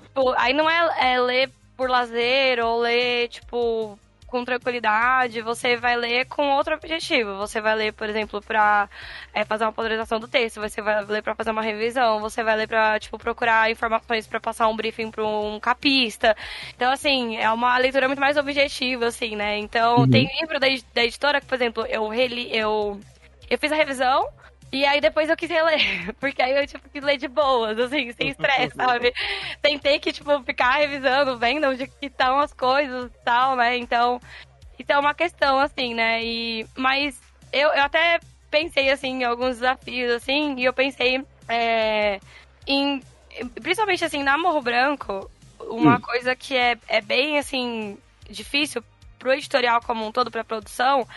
[0.04, 3.98] Tipo, aí não é, é ler por lazer ou ler, tipo,
[4.34, 7.36] com tranquilidade, você vai ler com outro objetivo.
[7.36, 8.88] Você vai ler, por exemplo, para
[9.32, 12.56] é, fazer uma padronização do texto, você vai ler para fazer uma revisão, você vai
[12.56, 16.36] ler para tipo procurar informações para passar um briefing para um capista.
[16.74, 19.56] Então, assim, é uma leitura muito mais objetiva, assim, né?
[19.58, 20.10] Então, uhum.
[20.10, 23.00] tem livro da, da editora que, por exemplo, eu reli, eu
[23.48, 24.26] eu fiz a revisão,
[24.74, 28.10] e aí depois eu quis reler, porque aí eu, tipo, quis ler de boas, assim,
[28.10, 29.14] sem estresse, sabe?
[29.62, 33.76] Tentei que, tipo, ficar revisando, vendo onde que estão as coisas e tal, né?
[33.76, 34.20] Então,
[34.76, 36.24] isso é uma questão, assim, né?
[36.24, 37.20] E, mas
[37.52, 38.18] eu, eu até
[38.50, 42.18] pensei, assim, em alguns desafios, assim, e eu pensei é,
[42.66, 43.00] em...
[43.62, 46.00] Principalmente, assim, na Morro Branco, uma hum.
[46.00, 47.96] coisa que é, é bem, assim,
[48.28, 48.82] difícil
[49.20, 51.08] pro editorial como um todo, pra produção,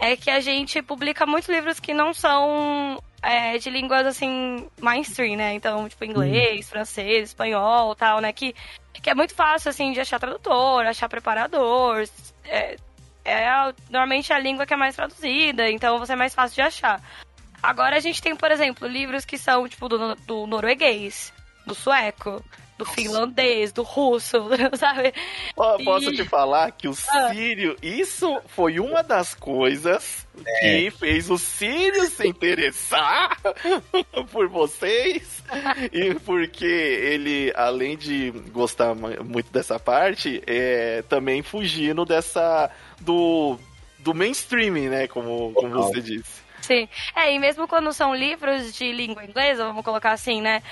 [0.00, 5.36] é que a gente publica muitos livros que não são é, de línguas, assim, mainstream,
[5.36, 5.52] né?
[5.52, 6.70] Então, tipo, inglês, uhum.
[6.72, 8.32] francês, espanhol tal, né?
[8.32, 8.54] Que,
[8.94, 12.08] que é muito fácil, assim, de achar tradutor, achar preparador.
[12.44, 12.76] É,
[13.24, 13.46] é
[13.90, 17.02] normalmente a língua que é mais traduzida, então você é mais fácil de achar.
[17.62, 21.30] Agora a gente tem, por exemplo, livros que são, tipo, do, do norueguês,
[21.70, 22.42] do sueco,
[22.76, 25.12] do finlandês, do russo, sabe?
[25.54, 26.16] Posso e...
[26.16, 27.32] te falar que o ah.
[27.32, 30.60] Sírio, isso foi uma das coisas é.
[30.60, 33.38] que fez o Sírio se interessar
[34.32, 35.42] por vocês.
[35.92, 42.70] e porque ele, além de gostar muito dessa parte, é também fugindo dessa.
[43.00, 43.58] do,
[43.98, 45.06] do mainstream, né?
[45.06, 46.40] Como, como você disse.
[46.62, 46.88] Sim.
[47.16, 50.62] É, e mesmo quando são livros de língua inglesa, vamos colocar assim, né?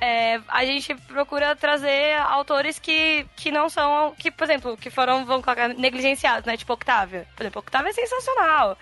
[0.00, 5.26] É, a gente procura trazer autores que, que não são, que, por exemplo, que foram,
[5.26, 6.56] colocar, negligenciados, né?
[6.56, 7.26] Tipo Octavia.
[7.36, 8.78] Por exemplo, Octavia é sensacional.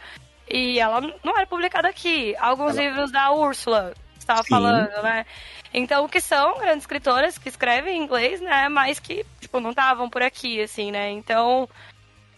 [0.48, 2.37] E ela não era publicada aqui.
[2.38, 2.88] Alguns ela...
[2.88, 5.26] livros da Úrsula, estava falando, né?
[5.74, 8.68] Então, que são grandes escritoras que escrevem em inglês, né?
[8.68, 11.11] Mas que, tipo, não estavam por aqui, assim, né?
[11.11, 11.68] Então,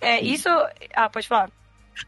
[0.00, 0.48] é, isso...
[0.94, 1.50] Ah, pode falar.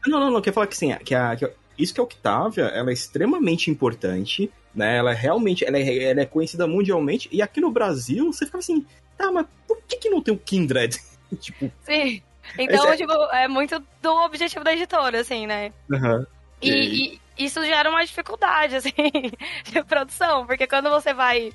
[0.07, 1.45] Não, não, não, quer falar que sim, que a, que
[1.77, 4.97] isso que a Octavia, ela é extremamente importante, né?
[4.97, 8.57] Ela é realmente, ela é, ela é conhecida mundialmente, e aqui no Brasil, você fica
[8.57, 8.85] assim,
[9.17, 10.97] tá, mas por que que não tem o Kindred?
[11.39, 11.71] tipo...
[11.81, 12.21] Sim,
[12.57, 12.97] então, é...
[12.97, 15.71] tipo, é muito do objetivo da editora, assim, né?
[15.89, 16.25] Uhum.
[16.61, 18.91] E, e, isso gera uma dificuldade, assim,
[19.65, 21.51] de produção, porque quando você vai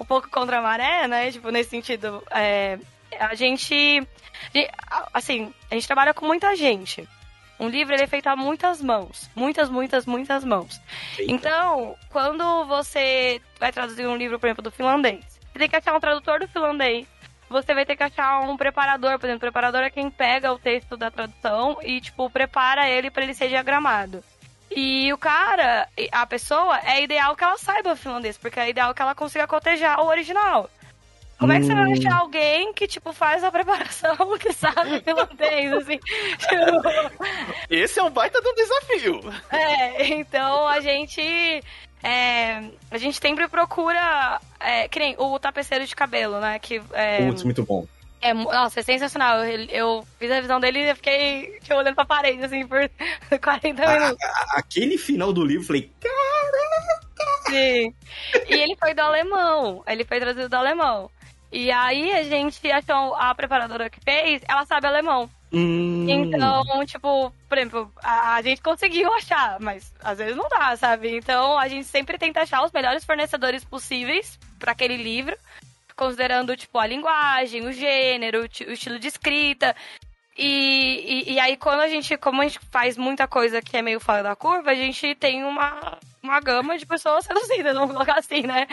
[0.00, 2.78] um pouco contra a maré, né, tipo, nesse sentido, é,
[3.18, 4.06] a gente,
[5.12, 7.08] assim, a gente trabalha com muita gente.
[7.58, 9.30] Um livro ele é feito a muitas mãos.
[9.34, 10.80] Muitas, muitas, muitas mãos.
[11.18, 11.32] Eita.
[11.32, 15.94] Então, quando você vai traduzir um livro, por exemplo, do finlandês, você tem que achar
[15.94, 17.06] um tradutor do finlandês.
[17.48, 20.58] Você vai ter que achar um preparador, por exemplo, o preparador é quem pega o
[20.58, 24.24] texto da tradução e, tipo, prepara ele para ele ser diagramado.
[24.74, 29.00] E o cara, a pessoa, é ideal que ela saiba finlandês, porque é ideal que
[29.00, 30.68] ela consiga cotejar o original.
[31.44, 32.22] Como é que você vai achar hum.
[32.22, 35.98] alguém que, tipo, faz a preparação que sabe finlandês, assim?
[35.98, 36.56] Tipo...
[37.68, 39.20] Esse é um baita de um desafio.
[39.50, 41.20] É, então a gente...
[42.02, 44.40] É, a gente sempre procura...
[44.58, 46.58] É, que nem o tapeceiro de cabelo, né?
[46.58, 47.86] Que, é, Putz, muito bom.
[48.22, 49.44] É, nossa, é sensacional.
[49.44, 52.88] Eu, eu, fiz a visão dele e fiquei tipo, olhando pra parede, assim, por
[53.38, 54.24] 40 minutos.
[54.24, 56.34] A, aquele final do livro, falei, caraca!
[57.50, 57.94] Sim.
[58.48, 59.84] E ele foi do alemão.
[59.86, 61.10] Ele foi traduzido do alemão.
[61.54, 65.30] E aí a gente achou a preparadora que fez, ela sabe alemão.
[65.52, 66.04] Hum.
[66.08, 71.16] Então, tipo, por exemplo, a, a, gente conseguiu achar, mas às vezes não dá, sabe?
[71.16, 75.36] Então a gente sempre tenta achar os melhores fornecedores possíveis para aquele livro,
[75.94, 79.76] considerando, tipo, a linguagem, o gênero, o, o estilo de escrita.
[80.36, 83.82] E, e, e, aí, quando a gente, como a gente faz muita coisa que é
[83.82, 88.18] meio fora da curva, a gente tem uma, uma gama de pessoas seduzidas, vamos colocar
[88.18, 88.66] assim, né?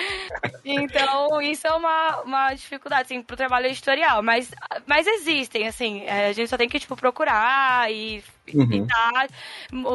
[0.65, 4.23] Então, isso é uma, uma dificuldade, assim, pro trabalho editorial.
[4.23, 4.51] Mas,
[4.87, 8.67] mas existem, assim, é, a gente só tem que, tipo, procurar e uhum.
[8.67, 9.27] tentar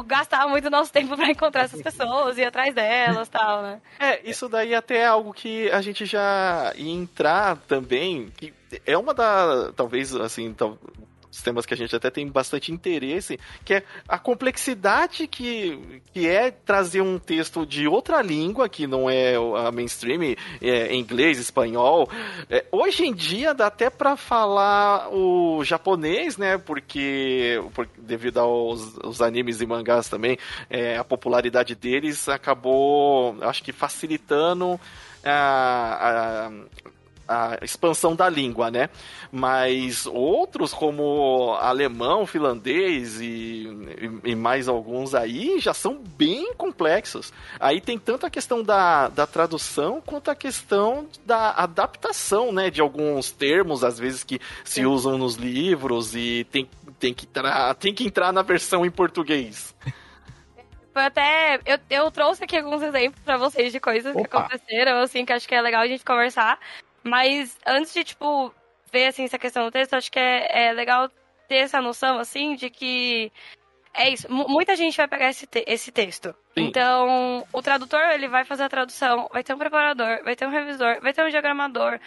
[0.07, 3.81] gastar muito nosso tempo para encontrar essas pessoas, ir atrás delas tal, né?
[3.99, 8.97] É, isso daí até é algo que a gente já ia entrar também, que é
[8.97, 10.55] uma da, talvez, assim,
[11.43, 16.51] temas que a gente até tem bastante interesse, que é a complexidade que, que é
[16.51, 22.09] trazer um texto de outra língua, que não é a mainstream, é inglês, espanhol.
[22.49, 26.59] É, hoje em dia dá até para falar o japonês, né?
[26.59, 30.39] Porque, porque devido aos, aos animes e mangás também,
[30.71, 34.81] é, a popularidade deles acabou, acho que facilitando
[35.25, 36.51] a, a,
[37.29, 38.89] a expansão da língua, né?
[39.31, 43.67] Mas outros, como alemão, finlandês e,
[44.25, 47.33] e, e, mais alguns aí, já são bem complexos.
[47.59, 52.71] Aí tem tanto a questão da, da tradução quanto a questão da adaptação, né?
[52.71, 54.87] De alguns termos, às vezes, que se Sim.
[54.87, 57.27] usam nos livros e tem, tem, que
[57.79, 59.75] tem que entrar na versão em português.
[60.97, 61.61] Foi até.
[61.67, 64.27] Eu, eu trouxe aqui alguns exemplos para vocês de coisas Opa.
[64.27, 66.59] que aconteceram, assim, que acho que é legal a gente conversar.
[67.07, 68.53] Mas antes de, tipo,
[68.93, 71.09] ver, assim, essa questão do texto, acho que é, é legal
[71.49, 73.33] ter essa noção, assim, de que
[73.95, 74.27] é isso.
[74.29, 76.35] M muita gente vai pegar esse, te esse texto.
[76.55, 76.65] Sim.
[76.67, 80.51] Então, o tradutor, ele vai fazer a tradução, vai ter um preparador, vai ter um
[80.51, 81.99] revisor, vai ter um diagramador,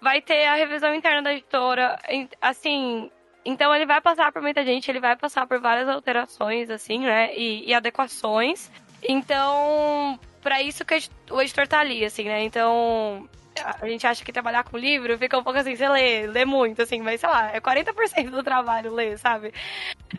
[0.00, 1.98] vai ter a revisão interna da editora.
[2.40, 3.10] Assim,
[3.44, 7.34] então ele vai passar por muita gente, ele vai passar por várias alterações, assim, né?
[7.36, 8.70] E, e adequações.
[9.02, 10.98] Então, para isso que
[11.30, 12.42] o editor tá ali, assim, né?
[12.42, 13.28] Então,
[13.64, 16.82] a gente acha que trabalhar com livro fica um pouco assim, você lê, lê muito,
[16.82, 19.52] assim, mas sei lá, é 40% do trabalho ler, sabe?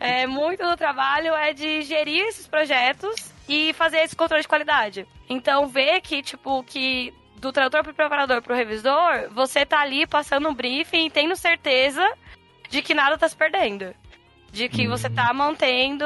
[0.00, 5.06] É, muito do trabalho é de gerir esses projetos e fazer esse controle de qualidade.
[5.28, 10.48] Então, ver que, tipo, que do tradutor pro preparador pro revisor, você tá ali passando
[10.48, 12.06] um briefing, tendo certeza
[12.68, 13.94] de que nada tá se perdendo
[14.50, 16.04] de que você tá mantendo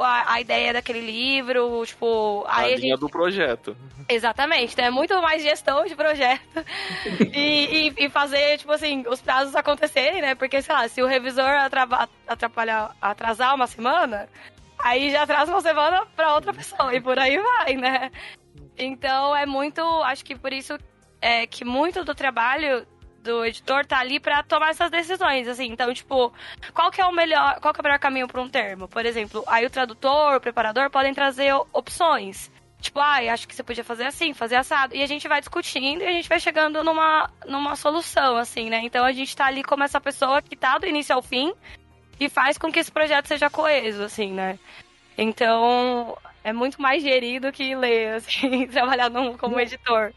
[0.00, 2.44] a, a, ideia daquele livro, tipo...
[2.48, 3.00] A linha gente...
[3.00, 3.76] do projeto.
[4.08, 4.90] Exatamente, né?
[4.90, 6.64] Muito mais gestão de projeto
[7.34, 10.34] e, e, e, fazer, tipo assim, os prazos acontecerem, né?
[10.34, 11.50] Porque, sei lá, se o revisor
[12.26, 14.28] atrapalhar, atrasar uma semana,
[14.78, 18.10] aí já atrasa uma semana pra outra pessoa e por aí vai, né?
[18.78, 20.78] Então é muito, acho que por isso
[21.20, 22.86] é que muito do trabalho
[23.22, 25.66] do editor tá ali para tomar essas decisões, assim.
[25.66, 26.32] Então, tipo,
[26.72, 28.88] qual que é o melhor, qual que é o melhor caminho para um termo?
[28.88, 32.50] Por exemplo, aí o tradutor, o preparador podem trazer opções.
[32.80, 34.94] Tipo, ah, acho que você podia fazer assim, fazer assado.
[34.94, 38.80] E a gente vai discutindo e a gente vai chegando numa, numa solução, assim, né?
[38.84, 41.52] Então a gente tá ali como essa pessoa que tá do início ao fim
[42.20, 44.58] e faz com que esse projeto seja coeso, assim, né?
[45.16, 50.12] Então, é muito mais gerido que ler, assim, trabalhar como editor.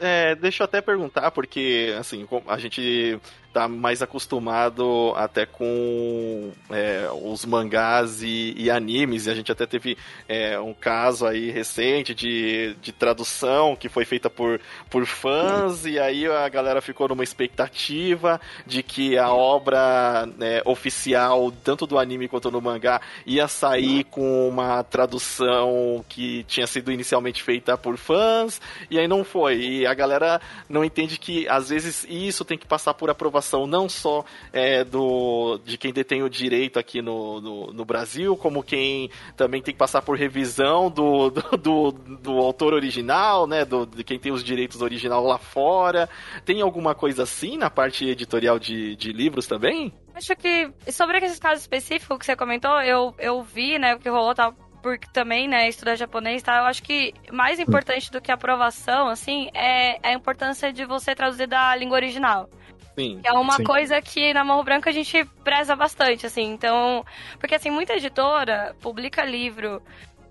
[0.00, 3.20] É, deixa eu até perguntar, porque, assim, a gente
[3.56, 9.24] tá mais acostumado até com é, os mangás e, e, animes.
[9.24, 9.96] E a gente até teve
[10.28, 15.98] é, um caso aí recente de, de tradução que foi feita por, por fãs, e
[15.98, 22.28] aí a galera ficou numa expectativa de que a obra né, oficial, tanto do anime
[22.28, 28.60] quanto do mangá, ia sair com uma tradução que tinha sido inicialmente feita por fãs,
[28.90, 29.56] e aí não foi.
[29.56, 33.88] E a galera não entende que às vezes isso tem que passar por aprovação não
[33.88, 39.10] só é, do de quem detém o direito aqui no, no, no, Brasil, como quem
[39.36, 43.64] também tem que passar por revisão do, do, do, do autor original, né?
[43.64, 46.08] Do, de quem tem os direitos original lá fora.
[46.44, 49.92] Tem alguma coisa assim na parte editorial de, de livros também?
[50.14, 54.08] Acho que sobre esses casos específicos que você comentou, eu, eu vi, né, o que
[54.08, 54.54] rolou tal
[54.86, 56.58] porque também, né, estudar japonês, tá?
[56.58, 61.12] Eu acho que mais importante do que a aprovação, assim, é a importância de você
[61.12, 62.48] traduzir da língua original.
[62.96, 63.20] Sim.
[63.22, 63.64] Que é uma sim.
[63.64, 66.44] coisa que na Morro Branco a gente preza bastante, assim.
[66.44, 67.04] Então,
[67.38, 69.82] porque assim, muita editora publica livro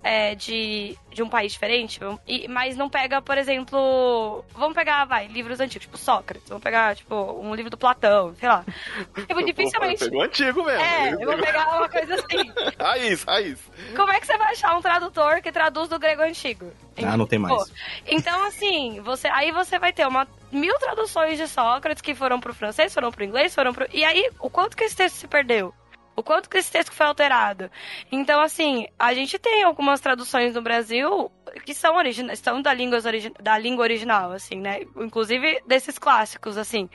[0.05, 4.45] é, de, de um país diferente, e, mas não pega, por exemplo.
[4.53, 6.47] Vamos pegar, vai, livros antigos, tipo Sócrates.
[6.47, 8.63] Vamos pegar, tipo, um livro do Platão, sei lá.
[9.25, 10.05] Tipo, dificilmente.
[10.05, 10.81] Pegou antigo mesmo.
[10.81, 12.51] É, eu vou pegar uma coisa assim.
[12.79, 13.59] raiz, raiz.
[13.95, 16.71] Como é que você vai achar um tradutor que traduz do grego antigo?
[17.03, 17.73] Ah, não tem mais.
[18.05, 22.53] Então, assim, você, aí você vai ter uma mil traduções de Sócrates que foram pro
[22.53, 23.87] francês, foram pro inglês, foram pro.
[23.91, 25.73] E aí, o quanto que esse texto se perdeu?
[26.15, 27.69] O quanto que esse texto foi alterado.
[28.11, 31.29] Então, assim, a gente tem algumas traduções no Brasil
[31.65, 32.99] que são, origina são da, língua
[33.41, 34.81] da língua original, assim, né?
[34.95, 36.89] Inclusive desses clássicos, assim.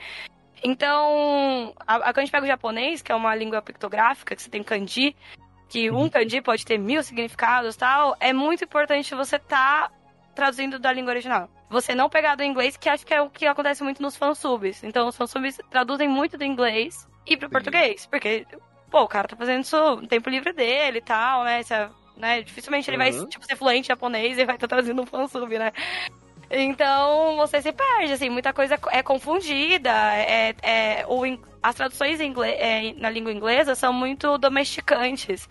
[0.63, 4.41] Então, a, a, quando a gente pega o japonês, que é uma língua pictográfica, que
[4.41, 5.15] você tem kanji,
[5.67, 6.09] que um uhum.
[6.09, 9.91] kanji pode ter mil significados tal, é muito importante você estar tá
[10.35, 11.49] traduzindo da língua original.
[11.69, 14.83] Você não pegar do inglês, que acho que é o que acontece muito nos fansubs.
[14.83, 18.45] Então, os fansubs traduzem muito do inglês e pro português, porque
[18.91, 21.63] pô, o cara tá fazendo isso no tempo livre dele e tal, né?
[21.63, 21.73] Se,
[22.17, 22.41] né?
[22.41, 23.25] Dificilmente ele vai, uhum.
[23.25, 25.71] tipo, ser fluente japonês e vai estar tá trazendo um fansub, né?
[26.53, 31.23] Então, você se perde, assim, muita coisa é confundida, é, é, o,
[31.63, 35.47] as traduções inglês, é, na língua inglesa são muito domesticantes.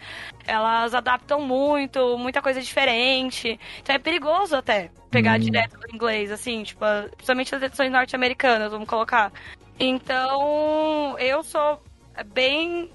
[0.47, 3.59] Elas adaptam muito, muita coisa diferente.
[3.81, 5.41] Então é perigoso até pegar hum.
[5.41, 9.33] direto do inglês, assim, tipo, principalmente as edições norte-americanas, vamos colocar.
[9.79, 11.83] Então, eu sou
[12.27, 12.91] bem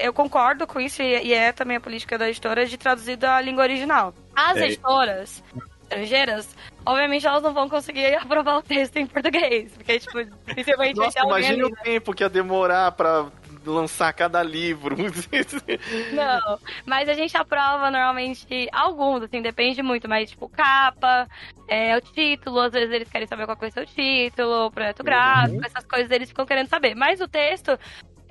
[0.00, 3.64] eu concordo com isso e é também a política da editora de traduzir da língua
[3.64, 4.14] original.
[4.34, 4.66] As é.
[4.66, 5.42] editoras
[5.90, 11.20] estrangeiras, obviamente elas não vão conseguir aprovar o texto em português, porque, tipo, dificilmente Nossa,
[11.20, 13.26] imagine o tempo que ia demorar pra
[13.66, 14.96] lançar cada livro.
[16.14, 21.28] não, mas a gente aprova normalmente alguns, assim, depende muito, mas tipo, capa,
[21.68, 25.04] é, o título, às vezes eles querem saber qual é o seu título, o projeto
[25.04, 25.64] gráfico, uhum.
[25.64, 26.94] essas coisas eles ficam querendo saber.
[26.94, 27.78] Mas o texto,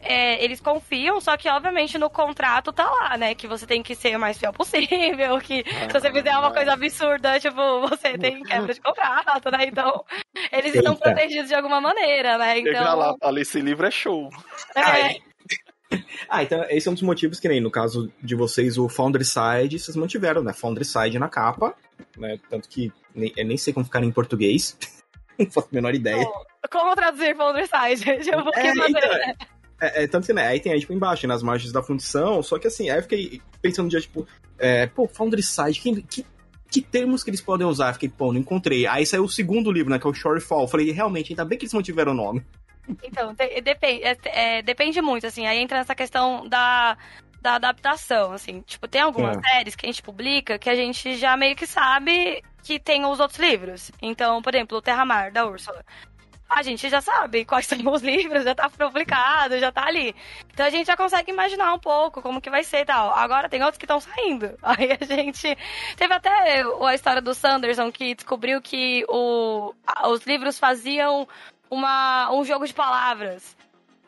[0.01, 3.35] é, eles confiam, só que obviamente no contrato tá lá, né?
[3.35, 6.73] Que você tem que ser o mais fiel possível, que se você fizer uma coisa
[6.73, 9.65] absurda, tipo, você tem quebra de contrato, né?
[9.65, 10.03] Então,
[10.51, 10.79] eles Eita.
[10.79, 12.59] estão protegidos de alguma maneira, né?
[12.59, 12.73] Então.
[12.73, 14.29] Chega lá, fala, esse livro é show.
[14.75, 15.19] É.
[16.29, 19.25] Ah, então esse é um dos motivos que nem no caso de vocês, o Foundry
[19.25, 20.53] Side, vocês mantiveram, né?
[20.53, 21.73] Foundry Side na capa,
[22.15, 22.37] né?
[22.47, 24.77] Tanto que nem, eu nem sei como ficar em português.
[25.39, 26.23] Não faço a menor ideia.
[26.69, 28.29] Como traduzir Foundry Side?
[28.29, 29.35] Eu vou é, fazer, então, né?
[29.81, 32.59] É, é, tanto que, né, aí tem aí, tipo, embaixo, nas margens da fundição, só
[32.59, 36.25] que assim, aí eu fiquei pensando já, tipo, é, pô, Foundry Side, que, que,
[36.69, 37.93] que termos que eles podem usar?
[37.93, 38.85] Fiquei, pô, não encontrei.
[38.85, 40.67] Aí saiu o segundo livro, né, que é o Shorefall.
[40.67, 42.43] Falei, realmente, ainda bem que eles mantiveram o nome.
[43.03, 46.97] Então, depende, é, é, depende muito, assim, aí entra nessa questão da,
[47.41, 48.61] da adaptação, assim.
[48.61, 49.41] Tipo, tem algumas é.
[49.41, 53.19] séries que a gente publica que a gente já meio que sabe que tem os
[53.19, 53.91] outros livros.
[54.01, 55.85] Então, por exemplo, o Terra Mar, da Úrsula
[56.49, 60.15] a gente já sabe quais são os livros, já tá publicado, já tá ali.
[60.51, 63.13] Então a gente já consegue imaginar um pouco como que vai ser e tal.
[63.13, 64.57] Agora tem outros que estão saindo.
[64.63, 65.55] Aí a gente.
[65.95, 69.73] Teve até a história do Sanderson que descobriu que o,
[70.07, 71.27] os livros faziam
[71.69, 73.55] uma, um jogo de palavras.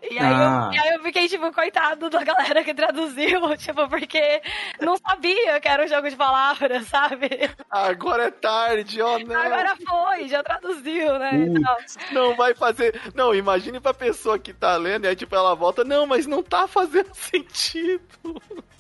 [0.09, 0.69] E aí, ah.
[0.71, 4.41] eu, e aí eu fiquei, tipo, coitado da galera que traduziu, tipo, porque
[4.79, 7.29] não sabia que era um jogo de palavras, sabe?
[7.69, 9.39] Agora é tarde, ó, oh, não.
[9.39, 11.31] Agora foi, já traduziu, né?
[11.35, 11.77] Então...
[12.11, 12.99] Não vai fazer.
[13.13, 16.41] Não, imagine pra pessoa que tá lendo e aí, tipo, ela volta, não, mas não
[16.41, 18.01] tá fazendo sentido.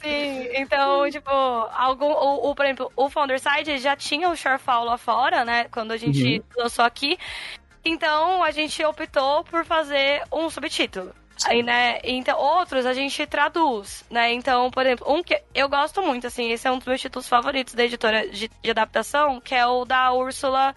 [0.01, 2.11] Sim, então, tipo, algum.
[2.11, 5.65] O, o, por exemplo, o Founder Side já tinha o Shorefall lá fora, né?
[5.65, 6.43] Quando a gente uhum.
[6.57, 7.17] lançou aqui.
[7.83, 11.13] Então a gente optou por fazer um subtítulo.
[11.45, 14.31] Aí, né, então, outros a gente traduz, né?
[14.31, 17.27] Então, por exemplo, um que eu gosto muito, assim, esse é um dos meus títulos
[17.27, 20.75] favoritos da editora de, de adaptação, que é o da Úrsula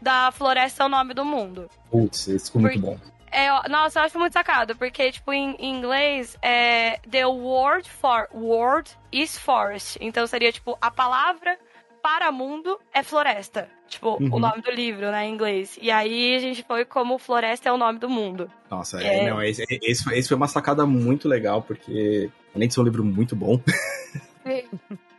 [0.00, 1.70] da Floresta é o Nome do Mundo.
[1.90, 2.98] Putz, esse ficou muito bom.
[3.30, 8.26] É, nossa, eu acho muito sacado, porque, tipo, em, em inglês, é, the word for
[8.32, 9.96] word is forest.
[10.00, 11.56] Então seria, tipo, a palavra
[12.02, 13.68] para mundo é floresta.
[13.88, 14.34] Tipo, Uhum.
[14.34, 15.78] o nome do livro, né, em inglês.
[15.82, 18.50] E aí a gente foi como floresta é o nome do mundo.
[18.70, 19.24] Nossa, É.
[19.26, 22.80] é, não, esse, esse, foi- esse foi uma sacada muito legal, porque além de ser
[22.80, 23.60] um livro muito bom,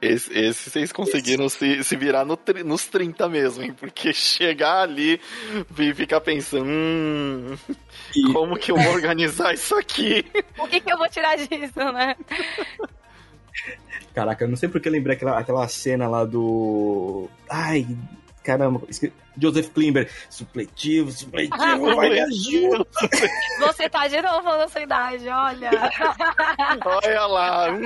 [0.00, 3.74] Esse, esse vocês conseguiram se, se virar no nos 30 mesmo, hein?
[3.74, 5.20] Porque chegar ali
[5.78, 7.54] e ficar pensando, hum,
[8.16, 10.24] e, como que eu vou organizar isso aqui?
[10.58, 12.16] O que, que eu vou tirar disso, né?
[14.14, 17.28] Caraca, eu não sei porque eu lembrei aquela, aquela cena lá do.
[17.50, 17.86] Ai,
[18.42, 22.86] caramba, esque- Joseph Klimber, supletivo, supletivo, vai me ajuda.
[23.58, 25.70] Você tá de novo falando a sua idade, olha.
[26.84, 27.82] Olha lá, hum,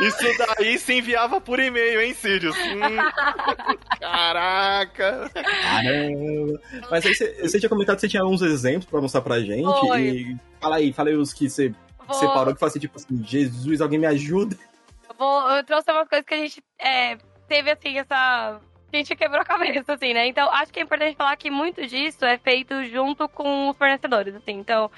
[0.00, 0.24] isso
[0.58, 2.56] daí se enviava por e-mail, hein, Sirius?
[2.56, 5.30] Hum, caraca!
[5.32, 6.60] Caramba.
[6.90, 9.62] Mas aí você, você tinha comentado que você tinha uns exemplos pra mostrar pra gente.
[9.80, 10.00] Foi.
[10.02, 11.72] E fala aí, fala aí os que você
[12.06, 14.56] Vou- separou que fala assim, tipo assim, Jesus, alguém me ajuda.
[15.18, 17.16] Vou, eu trouxe umas coisas que a gente é,
[17.48, 18.60] teve, assim, essa.
[18.92, 20.26] A gente quebrou a cabeça, assim, né?
[20.26, 24.34] Então, acho que é importante falar que muito disso é feito junto com os fornecedores,
[24.36, 24.52] assim.
[24.52, 24.88] Então,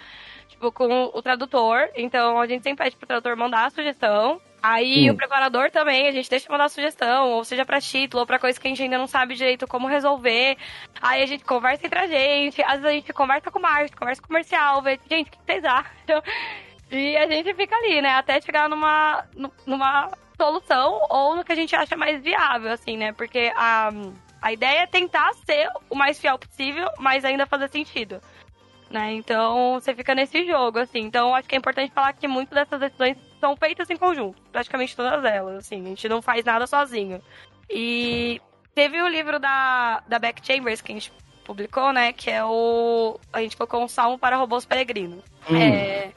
[0.48, 1.88] tipo, com o tradutor.
[1.96, 4.40] Então, a gente sempre pede pro tradutor mandar a sugestão.
[4.62, 5.14] Aí, Hum.
[5.14, 8.38] o preparador também, a gente deixa mandar a sugestão, ou seja pra título, ou pra
[8.38, 10.56] coisa que a gente ainda não sabe direito como resolver.
[11.00, 12.60] Aí, a gente conversa entre a gente.
[12.62, 15.30] Às vezes, a gente conversa com o marketing, conversa com o comercial, vê, gente, o
[15.30, 16.22] que vocês acham?
[16.90, 18.10] E a gente fica ali, né?
[18.10, 22.96] Até chegar numa, nu- numa solução ou no que a gente acha mais viável, assim,
[22.96, 23.12] né?
[23.12, 23.90] Porque a,
[24.40, 28.20] a ideia é tentar ser o mais fiel possível, mas ainda fazer sentido.
[28.88, 29.14] Né?
[29.14, 31.00] Então você fica nesse jogo, assim.
[31.00, 34.94] Então acho que é importante falar que muitas dessas decisões são feitas em conjunto, praticamente
[34.94, 35.84] todas elas, assim.
[35.84, 37.20] A gente não faz nada sozinho.
[37.68, 38.40] E
[38.76, 41.12] teve o livro da, da Beck Chambers que a gente
[41.44, 42.12] publicou, né?
[42.12, 43.18] Que é o.
[43.32, 45.24] A gente colocou um salmo para robôs peregrinos.
[45.50, 45.56] Hum.
[45.56, 46.12] É,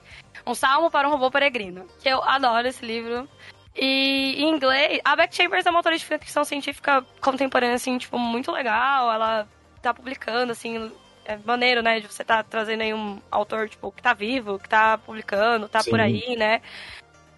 [0.50, 1.86] um Salmo para um Robô Peregrino.
[2.02, 3.28] Que eu adoro esse livro.
[3.76, 8.18] E em inglês, a Beck Chambers é uma autora de ficção científica contemporânea, assim, tipo,
[8.18, 9.12] muito legal.
[9.12, 9.48] Ela
[9.82, 10.92] tá publicando, assim,
[11.24, 12.00] é maneiro, né?
[12.00, 15.82] De você tá trazendo aí um autor, tipo, que tá vivo, que tá publicando, tá
[15.82, 15.92] Sim.
[15.92, 16.62] por aí, né?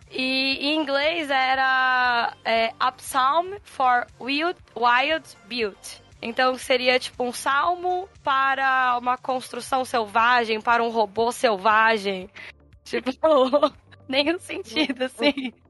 [0.09, 6.01] E em inglês era é, A Psalm for Wild, Wild Build.
[6.21, 12.29] Então seria tipo um salmo para uma construção selvagem, para um robô selvagem.
[12.99, 13.71] Tipo,
[14.07, 15.53] nenhum sentido, assim.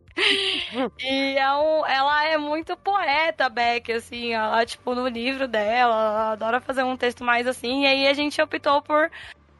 [1.00, 6.32] E é um, ela é muito poeta, Beck, assim, ela, tipo, no livro dela, ela
[6.34, 9.10] adora fazer um texto mais assim, e aí a gente optou por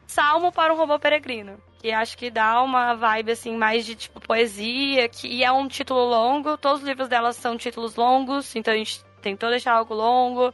[0.06, 1.58] Salmo para um Robô Peregrino.
[1.78, 5.66] Que acho que dá uma vibe, assim, mais de, tipo, poesia, que e é um
[5.66, 9.94] título longo, todos os livros dela são títulos longos, então a gente tentou deixar algo
[9.94, 10.52] longo,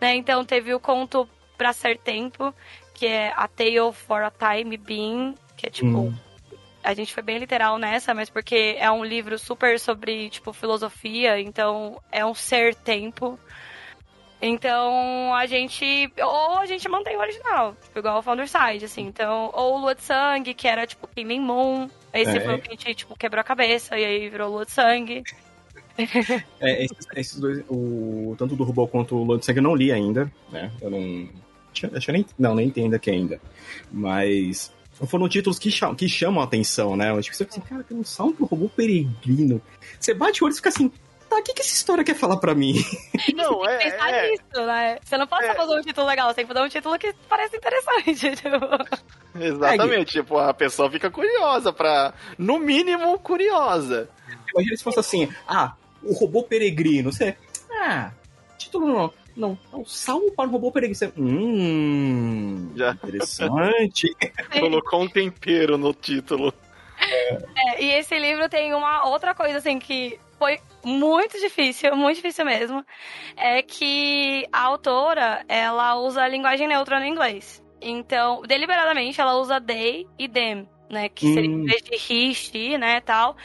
[0.00, 0.16] né?
[0.16, 2.52] Então teve o conto Pra Ser Tempo,
[2.92, 6.25] que é A Tale for a Time Being, que é, tipo, Hum.
[6.86, 11.40] A gente foi bem literal nessa, mas porque é um livro super sobre, tipo, filosofia,
[11.40, 13.38] então é um ser tempo.
[14.40, 16.12] Então a gente.
[16.22, 19.02] Ou a gente mantém o original, tipo, igual o Founder Side, assim.
[19.02, 21.88] Então, ou Lua de Sangue, que era tipo Killing Moon.
[22.14, 22.40] Esse É.
[22.40, 25.24] foi o que a gente, tipo, quebrou a cabeça e aí virou Lua de Sangue.
[26.60, 29.90] É, esses, esses dois, o, tanto do robô quanto o Lord Sangue eu não li
[29.90, 30.70] ainda, né?
[30.82, 31.28] Eu não.
[31.94, 33.40] Acho nem, não, nem entendo aqui ainda.
[33.90, 34.70] Mas
[35.04, 37.08] foram títulos que chamam, que chamam a atenção, né?
[37.20, 39.60] Tipo, você fica assim, cara, tem um salmo pro robô peregrino.
[40.00, 40.90] Você bate o olho e fica assim,
[41.28, 42.74] tá, o que, que essa história quer falar pra mim?
[43.34, 44.98] Não, é, Pensar é, nisso, né?
[45.04, 45.54] Você não pode só É.
[45.54, 48.36] fazer um título legal, você tem que fazer um título que parece interessante.
[48.36, 49.44] Tipo.
[49.44, 50.12] exatamente.
[50.12, 54.08] Tipo, a pessoa fica curiosa pra, no mínimo, curiosa.
[54.54, 57.12] Imagina se fosse assim, ah, o robô peregrino.
[57.12, 57.36] Você,
[57.82, 58.12] ah,
[58.56, 59.12] título não.
[59.36, 60.94] Não, é um salmo para o robô peregrino.
[60.96, 62.92] Você, hum, Já.
[62.92, 64.08] interessante.
[64.58, 66.54] Colocou um tempero no título.
[66.98, 72.44] É, e esse livro tem uma outra coisa, assim, que foi muito difícil, muito difícil
[72.46, 72.84] mesmo.
[73.36, 77.62] É que a autora, ela usa a linguagem neutra no inglês.
[77.80, 81.10] Então, deliberadamente, ela usa they e them, né?
[81.10, 81.62] Que seria Hum.
[81.62, 83.36] em vez de he, she, né, tal.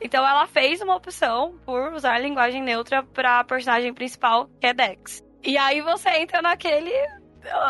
[0.00, 4.74] Então, ela fez uma opção por usar a linguagem neutra pra personagem principal, que é
[4.74, 5.22] Dex.
[5.42, 6.92] E aí você entra naquele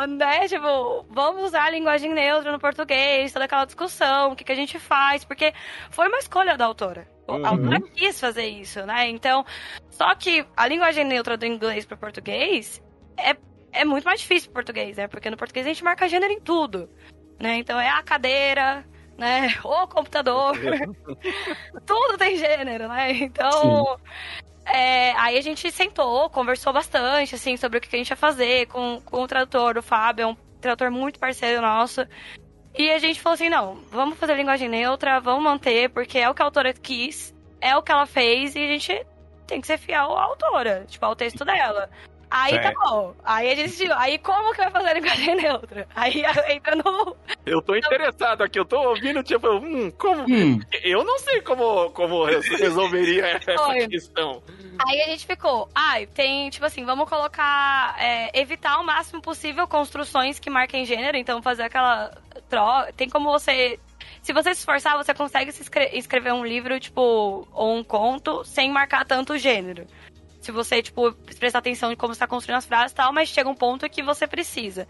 [0.08, 4.52] né, tipo, vamos usar a linguagem neutra no português, toda aquela discussão, o que, que
[4.52, 5.52] a gente faz, porque
[5.90, 7.08] foi uma escolha da autora.
[7.26, 7.44] Uhum.
[7.44, 9.08] A autora quis fazer isso, né?
[9.08, 9.44] Então,
[9.90, 12.82] só que a linguagem neutra do inglês para português
[13.16, 13.36] é,
[13.72, 15.08] é muito mais difícil pro português, né?
[15.08, 16.90] Porque no português a gente marca gênero em tudo,
[17.40, 17.56] né?
[17.56, 18.84] Então é a cadeira,
[19.16, 19.54] né?
[19.64, 20.54] O computador,
[21.86, 23.12] tudo tem gênero, né?
[23.12, 23.98] Então,
[24.64, 28.66] é, aí a gente sentou, conversou bastante, assim, sobre o que a gente ia fazer
[28.66, 32.06] com, com o tradutor, o Fábio, é um tradutor muito parceiro nosso.
[32.76, 36.34] E a gente falou assim: não, vamos fazer linguagem neutra, vamos manter, porque é o
[36.34, 39.06] que a autora quis, é o que ela fez, e a gente
[39.46, 41.90] tem que ser fiel à autora, tipo, ao texto dela.
[42.32, 43.14] Aí tá bom.
[43.22, 43.92] Aí a gente.
[43.92, 45.86] Aí como que vai fazer a linguagem neutra?
[45.94, 47.14] Aí entra no.
[47.44, 50.22] Eu tô interessado aqui, eu tô ouvindo, tipo, hum, como.
[50.22, 50.58] Hum.
[50.82, 54.42] Eu não sei como, como resolveria essa questão.
[54.88, 57.94] Aí a gente ficou, ai, ah, tem, tipo assim, vamos colocar.
[57.98, 62.16] É, evitar o máximo possível construções que marquem gênero, então fazer aquela.
[62.48, 62.90] Tro...
[62.96, 63.78] Tem como você
[64.22, 68.70] se você se esforçar, você consegue se escrever um livro, tipo, ou um conto, sem
[68.70, 69.86] marcar tanto o gênero
[70.42, 73.48] se você, tipo, prestar atenção em como está construindo as frases e tal, mas chega
[73.48, 74.86] um ponto que você precisa.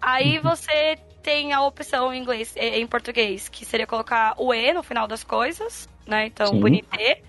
[0.00, 0.42] Aí uhum.
[0.42, 5.06] você tem a opção em inglês, em português, que seria colocar o E no final
[5.06, 6.26] das coisas, né?
[6.26, 7.22] Então, bonité,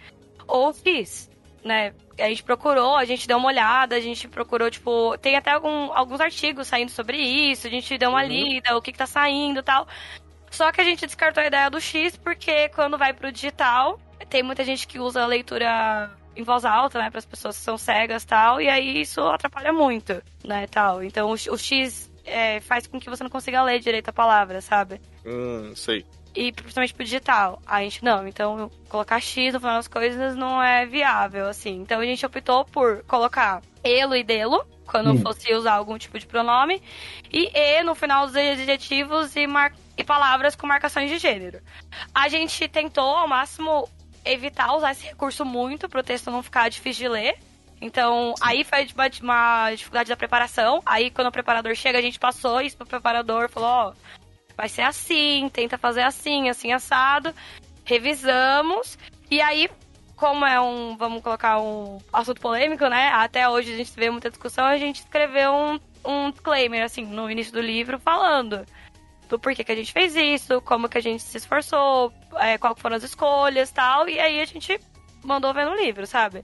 [0.47, 1.29] ou fiz,
[1.63, 1.93] né?
[2.19, 5.93] A gente procurou, a gente deu uma olhada, a gente procurou, tipo, tem até algum,
[5.93, 8.27] alguns artigos saindo sobre isso, a gente deu uma uhum.
[8.27, 9.87] lida, o que, que tá saindo e tal.
[10.49, 13.99] Só que a gente descartou a ideia do X porque quando vai pro digital,
[14.29, 17.63] tem muita gente que usa a leitura em voz alta, né, para as pessoas que
[17.63, 21.03] são cegas tal, e aí isso atrapalha muito, né, tal.
[21.03, 24.61] Então o, o X é, faz com que você não consiga ler direito a palavra,
[24.61, 24.99] sabe?
[25.25, 26.05] Hum, sei.
[26.35, 27.61] E principalmente pro digital.
[27.65, 31.81] A gente não, então colocar X no final das coisas não é viável, assim.
[31.81, 35.21] Então a gente optou por colocar elo e delo, quando hum.
[35.21, 36.81] fosse usar algum tipo de pronome,
[37.31, 39.73] e e no final dos adjetivos e, mar...
[39.97, 41.61] e palavras com marcações de gênero.
[42.13, 43.87] A gente tentou ao máximo
[44.25, 47.37] evitar usar esse recurso muito para o texto não ficar difícil de ler.
[47.81, 48.43] Então, Sim.
[48.45, 48.87] aí foi
[49.21, 50.81] uma dificuldade da preparação.
[50.85, 53.93] Aí, quando o preparador chega, a gente passou isso pro preparador, falou, ó,
[54.55, 57.33] vai ser assim, tenta fazer assim, assim, assado.
[57.83, 58.97] Revisamos.
[59.29, 59.69] E aí,
[60.15, 63.09] como é um, vamos colocar um assunto polêmico, né?
[63.09, 67.29] Até hoje a gente vê muita discussão, a gente escreveu um, um disclaimer, assim, no
[67.29, 68.65] início do livro, falando
[69.29, 72.75] do porquê que a gente fez isso, como que a gente se esforçou, é, qual
[72.75, 74.07] foram as escolhas tal.
[74.07, 74.79] E aí a gente
[75.23, 76.43] mandou ver no livro, sabe?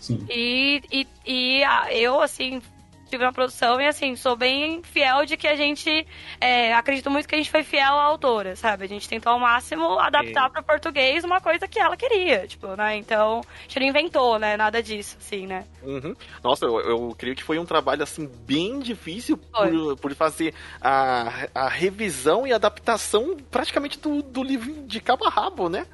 [0.00, 0.24] Sim.
[0.30, 2.62] E, e, e eu, assim,
[3.10, 6.06] estive na produção e assim, sou bem fiel de que a gente.
[6.40, 8.84] É, acredito muito que a gente foi fiel à autora, sabe?
[8.84, 12.68] A gente tentou ao máximo adaptar para o português uma coisa que ela queria, tipo,
[12.76, 12.96] né?
[12.96, 14.56] Então, a gente não inventou, né?
[14.56, 15.64] Nada disso, assim, né?
[15.82, 16.14] Uhum.
[16.42, 21.48] Nossa, eu, eu creio que foi um trabalho, assim, bem difícil por, por, fazer a,
[21.54, 25.86] a revisão e adaptação praticamente do, do livro de cabo a rabo, né?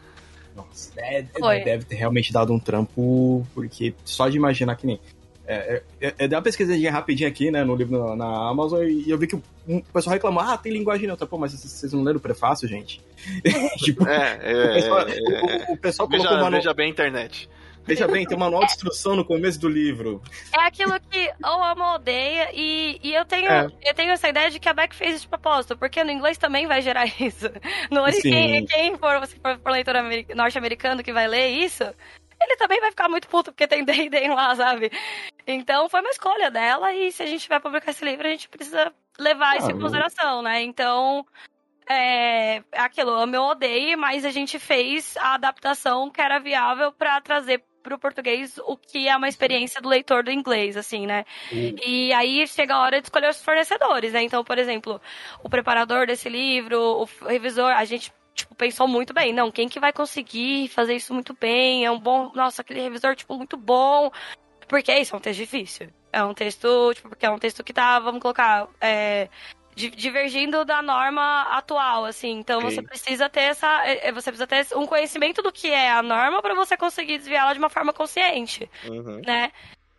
[0.56, 4.98] Nossa, é, é deve ter realmente dado um trampo, porque só de imaginar que nem.
[5.46, 9.08] É, é, é, dei uma pesquisadinha rapidinho aqui, né, no livro na, na Amazon, e
[9.08, 11.26] eu vi que o, um, pessoal reclamou, ah, tem linguagem neutra.
[11.26, 13.00] Pô, mas vocês, não leram o prefácio, gente?
[13.78, 16.60] tipo, é, é, o pessoal, o, o pessoal veja, colocou manual...
[16.60, 17.48] Veja bem a internet.
[17.86, 20.20] Veja bem, tem um manual de instrução no começo do livro.
[20.52, 23.68] É aquilo que ou ama ou odeia, e, e eu, tenho, é.
[23.84, 26.36] eu tenho essa ideia de que a Beck fez isso de propósito, porque no inglês
[26.36, 27.48] também vai gerar isso.
[27.88, 29.94] No, quem, quem for, se for, for leitor
[30.34, 31.84] norte-americano que vai ler isso,
[32.40, 34.90] ele também vai ficar muito puto porque tem D&D lá, sabe?
[35.46, 38.48] Então foi uma escolha dela e se a gente vai publicar esse livro, a gente
[38.48, 40.62] precisa levar ah, isso em consideração, né?
[40.62, 41.24] Então,
[41.88, 46.92] é, é aquilo, eu me odeio, mas a gente fez a adaptação que era viável
[46.92, 51.06] para trazer para o português o que é uma experiência do leitor do inglês, assim,
[51.06, 51.24] né?
[51.52, 51.76] Uhum.
[51.86, 54.22] E aí chega a hora de escolher os fornecedores, né?
[54.22, 55.00] Então, por exemplo,
[55.40, 59.32] o preparador desse livro, o revisor, a gente tipo, pensou muito bem.
[59.32, 61.84] Não, quem que vai conseguir fazer isso muito bem?
[61.84, 62.30] É um bom.
[62.34, 64.12] Nossa, aquele revisor, tipo, muito bom.
[64.68, 65.88] Porque isso é um texto difícil.
[66.12, 69.28] É um texto, tipo, porque é um texto que tá, vamos colocar, é,
[69.74, 72.38] divergindo da norma atual, assim.
[72.38, 72.70] Então okay.
[72.70, 73.86] você precisa ter essa.
[73.86, 77.18] É, é, você precisa ter um conhecimento do que é a norma para você conseguir
[77.18, 78.68] desviá-la de uma forma consciente.
[78.88, 79.20] Uhum.
[79.24, 79.50] Né?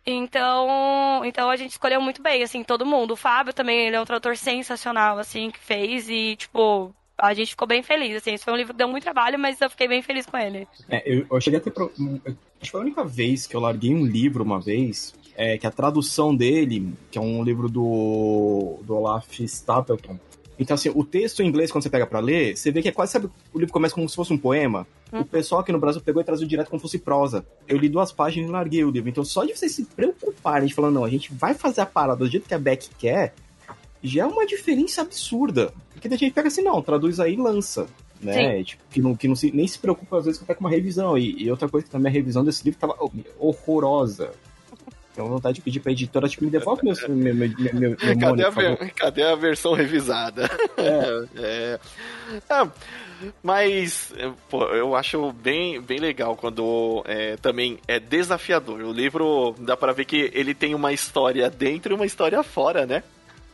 [0.06, 3.12] Então, então a gente escolheu muito bem, assim, todo mundo.
[3.12, 7.50] O Fábio também, ele é um tradutor sensacional, assim, que fez e, tipo, a gente
[7.50, 8.32] ficou bem feliz, assim.
[8.32, 10.66] Esse foi um livro que deu muito trabalho, mas eu fiquei bem feliz com ele.
[10.88, 11.70] É, eu, eu cheguei a ter.
[11.70, 11.90] Pro...
[11.96, 15.66] Acho que foi a única vez que eu larguei um livro uma vez, é, que
[15.66, 20.18] a tradução dele, que é um livro do, do Olaf Stapleton.
[20.58, 22.92] Então, assim, o texto em inglês, quando você pega para ler, você vê que é
[22.92, 24.86] quase, sabe, o livro começa como se fosse um poema.
[25.12, 25.20] Hum.
[25.20, 27.46] O pessoal aqui no Brasil pegou e traduziu direto como se fosse prosa.
[27.68, 29.08] Eu li duas páginas e larguei o livro.
[29.08, 32.24] Então, só de vocês se preocuparem, de falar, não, a gente vai fazer a parada
[32.24, 33.34] do jeito que a Beck quer,
[34.02, 35.72] já é uma diferença absurda.
[35.92, 37.86] Porque a gente pega assim, não, traduz aí e lança.
[38.20, 38.64] Né?
[38.64, 41.16] Tipo, que não, que não se, nem se preocupa às vezes com uma revisão.
[41.16, 42.96] E, e, outra coisa que também a revisão desse livro tava
[43.38, 44.32] horrorosa.
[45.14, 48.44] Tenho vontade de pedir pra editora, tipo, me devolve meu, meu, meu, meu, meu cadê,
[48.44, 50.48] a ver, cadê a versão revisada?
[50.76, 51.26] É.
[51.42, 51.80] é.
[52.48, 52.68] Ah,
[53.42, 54.12] mas,
[54.48, 58.80] pô, eu acho bem, bem legal quando é, também é desafiador.
[58.80, 62.86] O livro, dá para ver que ele tem uma história dentro e uma história fora,
[62.86, 63.02] né?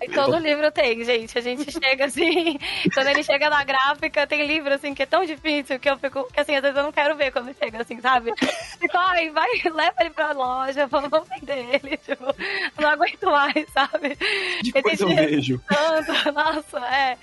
[0.09, 1.37] Todo livro tem, gente.
[1.37, 2.59] A gente chega assim,
[2.93, 6.29] quando ele chega na gráfica, tem livro assim que é tão difícil que eu fico,
[6.33, 8.33] que assim, às vezes eu não quero ver quando chega assim, sabe?
[8.79, 12.25] Fico, ai, vai, leva ele pra loja, vamos, vamos vender ele, tipo,
[12.81, 14.17] não aguento mais, sabe?
[14.63, 15.61] Depois eu vejo.
[15.69, 17.17] Tanto, nossa, é.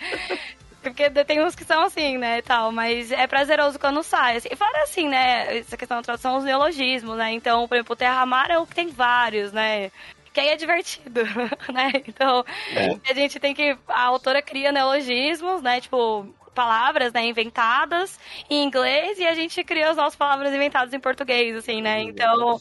[0.82, 4.38] Porque tem uns que são assim, né, e tal, mas é prazeroso quando sai.
[4.38, 4.50] Assim.
[4.52, 7.96] E fora assim, né, essa questão da tradução, os neologismos, né, então, por exemplo, o
[7.96, 9.92] Terramar é o que tem vários, né,
[10.34, 11.22] que aí é divertido,
[11.74, 12.98] né, então, é.
[13.10, 18.20] a gente tem que, a autora cria neologismos, né, tipo, palavras, né, inventadas
[18.50, 22.60] em inglês e a gente cria as nossas palavras inventadas em português, assim, né, então...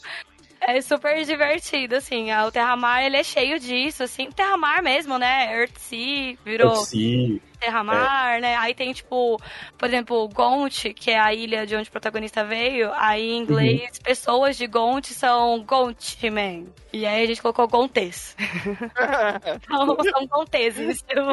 [0.63, 2.31] É super divertido, assim.
[2.31, 4.29] O Terramar, ele é cheio disso, assim.
[4.29, 5.59] Terramar mesmo, né?
[5.59, 6.75] Earthsea virou...
[6.75, 7.41] Earthsea.
[7.61, 8.41] Terramar, é.
[8.41, 8.55] né?
[8.55, 9.39] Aí tem, tipo,
[9.77, 12.91] por exemplo, Gont, que é a ilha de onde o protagonista veio.
[12.93, 14.03] Aí em inglês, uhum.
[14.03, 16.67] pessoas de Gont são Gontmen.
[16.91, 18.35] E aí a gente colocou Gontes.
[19.45, 21.01] então, são Gonteses.
[21.03, 21.23] Tipo...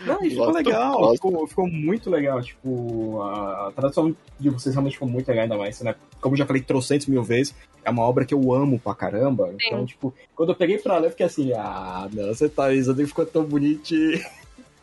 [0.00, 1.12] Não, ficou legal.
[1.12, 2.40] Ficou, ficou, muito legal.
[2.40, 5.94] Tipo, a tradução de vocês realmente ficou muito legal, ainda mais, né?
[6.20, 9.48] Como eu já falei trocentos mil vezes, é uma obra que eu amo pra caramba.
[9.48, 9.56] Sim.
[9.66, 12.94] Então, tipo, quando eu peguei pra ler, eu fiquei assim, ah, não, você tá, isso
[13.06, 14.20] ficou tão bonitinho.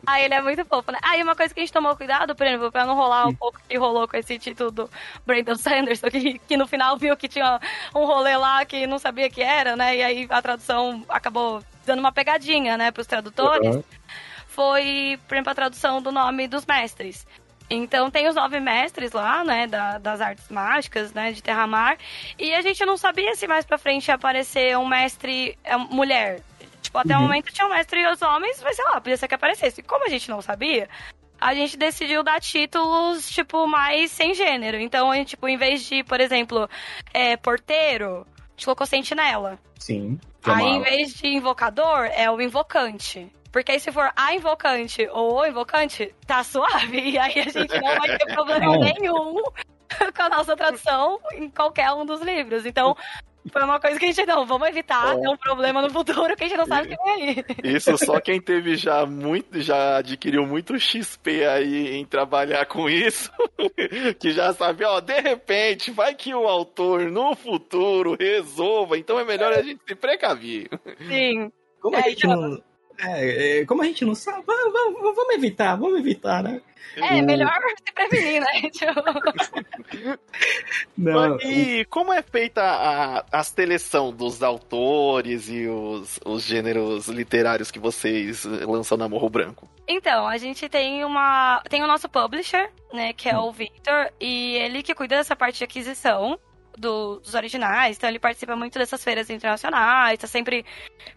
[0.06, 0.98] Ah, ele é muito fofo, né?
[1.02, 3.34] Ah, e uma coisa que a gente tomou cuidado, por exemplo, pra não rolar um
[3.34, 4.90] pouco que rolou com esse título do
[5.26, 7.60] Brandon Sanderson, que, que no final viu que tinha
[7.94, 9.96] um rolê lá que não sabia que era, né?
[9.96, 13.76] E aí a tradução acabou dando uma pegadinha, né, pros tradutores.
[13.76, 13.84] Uhum.
[14.46, 17.26] Foi, por exemplo, a tradução do nome dos mestres.
[17.68, 21.96] Então tem os nove mestres lá, né, da, das artes mágicas, né, de Terramar.
[22.36, 26.42] E a gente não sabia se mais pra frente ia aparecer um mestre é, mulher,
[26.80, 27.20] Tipo, até uhum.
[27.20, 29.82] o momento tinha o mestre e os homens, mas sei lá, podia ser que aparecesse.
[29.82, 30.88] Como a gente não sabia,
[31.40, 34.78] a gente decidiu dar títulos, tipo, mais sem gênero.
[34.78, 36.68] Então, a gente, tipo, em vez de, por exemplo,
[37.14, 39.58] é, porteiro, a gente colocou sentinela.
[39.78, 40.18] Sim.
[40.44, 43.30] Aí, em vez de invocador, é o invocante.
[43.50, 47.00] Porque aí, se for a invocante ou o invocante, tá suave.
[47.10, 49.42] E aí a gente não vai ter problema nenhum
[50.14, 52.64] com a nossa tradução em qualquer um dos livros.
[52.64, 52.96] Então,
[53.48, 56.44] foi uma coisa que a gente não, vamos evitar ter um problema no futuro que
[56.44, 57.74] a gente não sabe o que vem aí.
[57.74, 63.30] Isso só quem teve já muito, já adquiriu muito XP aí em trabalhar com isso,
[64.20, 69.24] que já sabe, ó, de repente, vai que o autor no futuro resolva, então é
[69.24, 70.68] melhor a gente se precaver.
[71.08, 71.50] Sim.
[71.80, 72.62] Como é, a gente então...
[73.02, 76.60] é, é, como a gente não sabe, vamos, vamos, vamos evitar, vamos evitar, né?
[76.96, 77.52] É, melhor
[77.86, 78.62] se prevenir, né?
[80.98, 87.70] não, e como é feita a, a seleção dos autores e os, os gêneros literários
[87.70, 89.68] que vocês lançam na Morro Branco?
[89.86, 91.62] Então, a gente tem uma.
[91.68, 93.12] Tem o nosso publisher, né?
[93.12, 93.44] Que é hum.
[93.44, 96.38] o Victor, e ele que cuida dessa parte de aquisição
[96.76, 100.64] do, dos originais, então ele participa muito dessas feiras internacionais, tá sempre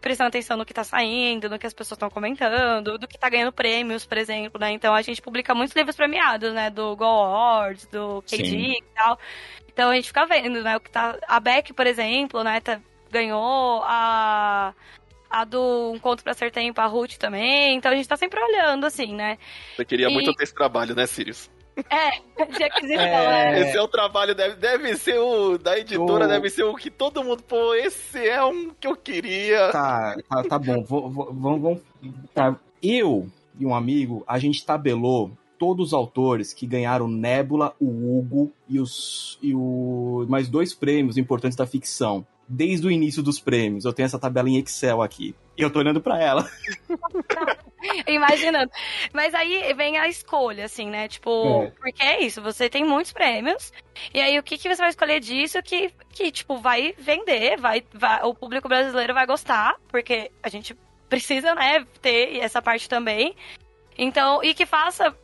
[0.02, 3.30] prestando atenção no que tá saindo, no que as pessoas estão comentando, do que tá
[3.30, 4.72] ganhando prêmios, por exemplo, né?
[4.72, 6.70] Então a gente publica muitos livros premiados, né?
[6.70, 8.72] Do Go Awards, do KD Sim.
[8.72, 9.20] e tal.
[9.68, 10.78] Então a gente fica vendo, né?
[10.78, 11.18] O que tá.
[11.28, 12.60] A Beck, por exemplo, né?
[12.60, 12.80] Tá,
[13.12, 14.74] ganhou a
[15.34, 17.76] a do Um Conto pra Ser Tempo, a Ruth também.
[17.76, 19.40] Então a gente tá sempre olhando, assim, né?
[19.76, 20.14] Você queria e...
[20.14, 21.50] muito ter esse trabalho, né, Sirius?
[21.90, 23.60] É, de aquisição, é.
[23.60, 23.62] é.
[23.62, 26.28] Esse é o trabalho, deve, deve ser o da editora, o...
[26.28, 29.72] deve ser o que todo mundo, pô, esse é um que eu queria.
[29.72, 31.82] Tá, tá, tá bom, vamos, vamos,
[32.34, 32.56] tá.
[32.82, 33.28] Eu
[33.60, 38.80] e um amigo, a gente tabelou todos os autores que ganharam Nebula, o Hugo e
[38.80, 43.86] os e o mais dois prêmios importantes da ficção desde o início dos prêmios.
[43.86, 45.36] Eu tenho essa tabela em Excel aqui.
[45.58, 46.50] E eu tô olhando para ela.
[48.08, 48.72] Imaginando.
[49.12, 51.08] Mas aí vem a escolha, assim, né?
[51.08, 51.72] Tipo, é.
[51.72, 53.72] porque é isso, você tem muitos prêmios,
[54.14, 57.84] e aí o que, que você vai escolher disso que, que tipo, vai vender, vai,
[57.94, 60.76] vai, o público brasileiro vai gostar, porque a gente
[61.10, 63.36] precisa, né, ter essa parte também.
[63.96, 65.16] Então, e que faça,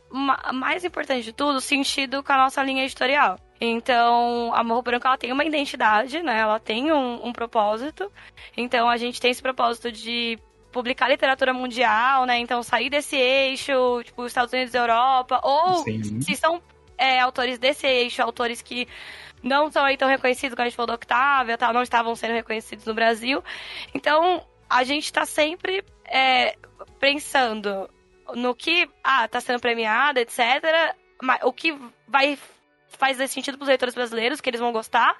[0.52, 3.36] mais importante de tudo, sentido com a nossa linha editorial.
[3.60, 6.38] Então, a Morro Branco ela tem uma identidade, né?
[6.38, 8.10] Ela tem um, um propósito.
[8.56, 10.38] Então, a gente tem esse propósito de
[10.70, 12.38] publicar literatura mundial, né?
[12.38, 15.40] Então, sair desse eixo, tipo, Estados Unidos e Europa.
[15.42, 16.20] Ou, Sim.
[16.20, 16.62] se são
[16.96, 18.86] é, autores desse eixo, autores que
[19.42, 22.34] não são aí tão reconhecidos, como a gente falou do Octavia, tal, não estavam sendo
[22.34, 23.42] reconhecidos no Brasil.
[23.94, 26.54] Então, a gente está sempre é,
[26.98, 27.88] pensando
[28.34, 30.38] no que, ah, tá sendo premiado, etc.
[31.22, 32.38] Mas o que vai
[32.88, 35.16] faz sentido pros leitores brasileiros, que eles vão gostar,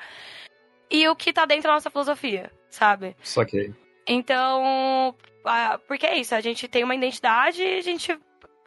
[0.90, 3.16] e o que tá dentro da nossa filosofia, sabe?
[3.22, 3.72] Só que.
[4.12, 5.14] Então,
[5.86, 8.18] porque é isso, a gente tem uma identidade e a gente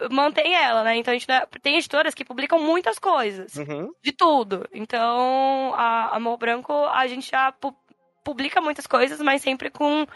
[0.10, 0.96] mantém ela, né?
[0.96, 1.28] Então a gente
[1.62, 3.92] tem editoras que publicam muitas coisas, uhum.
[4.02, 4.66] de tudo.
[4.74, 7.76] Então, a Amor Branco, a gente já pu
[8.24, 10.08] publica muitas coisas, mas sempre com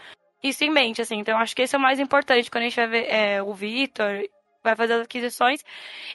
[0.42, 1.18] isso em mente, assim.
[1.18, 3.42] Então, eu acho que esse é o mais importante quando a gente vai ver é,
[3.42, 4.22] o Vitor
[4.68, 5.64] vai fazer as aquisições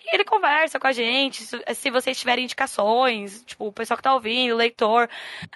[0.06, 1.44] e ele conversa com a gente.
[1.44, 5.10] Se, vocês tiverem indicações, tipo, o pessoal que tá ouvindo, o leitor,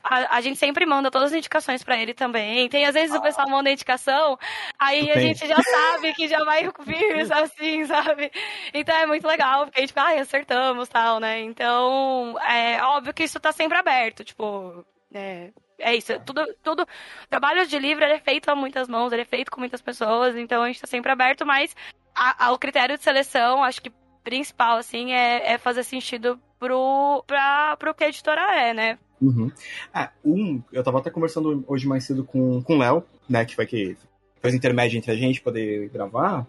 [0.03, 2.69] a, a gente sempre manda todas as indicações para ele também.
[2.69, 4.37] Tem às vezes o pessoal manda indicação,
[4.79, 8.31] aí a gente já sabe que já vai vir assim, sabe?
[8.73, 11.41] Então é muito legal, porque a gente fica, ai, acertamos tal, né?
[11.41, 16.87] Então, é óbvio que isso tá sempre aberto, tipo, é, é isso, tudo, tudo,
[17.29, 20.35] trabalho de livro ele é feito a muitas mãos, ele é feito com muitas pessoas,
[20.35, 21.75] então a gente tá sempre aberto, mas
[22.17, 23.91] a, a, o critério de seleção, acho que
[24.23, 28.97] principal, assim, é, é fazer sentido pro, pra, pro que a editora é, né?
[29.21, 29.51] Uhum.
[29.93, 33.55] Ah, um, eu tava até conversando hoje mais cedo com, com o Léo, né, que
[33.55, 33.95] vai que
[34.41, 36.45] faz intermédio entre a gente poder gravar,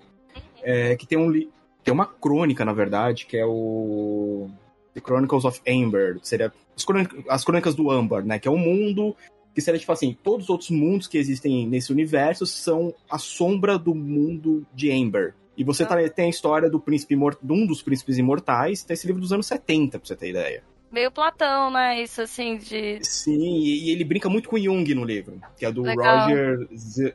[0.63, 1.33] é, que tem um
[1.85, 4.51] tem uma crônica, na verdade, que é o
[4.93, 8.59] The Chronicles of Amber, seria as crônicas, as crônicas do Amber, né, que é um
[8.59, 9.17] mundo
[9.55, 13.79] que seria tipo assim, todos os outros mundos que existem nesse universo são a sombra
[13.79, 15.35] do mundo de Amber.
[15.59, 19.09] E você tá, tem a história do príncipe de um dos príncipes imortais, tem esse
[19.09, 20.63] livro dos anos 70, pra você ter ideia.
[20.91, 22.01] Meio Platão, né?
[22.01, 23.01] Isso assim de.
[23.03, 26.29] Sim, e ele brinca muito com Jung no livro, que é do Legal.
[26.29, 26.69] Roger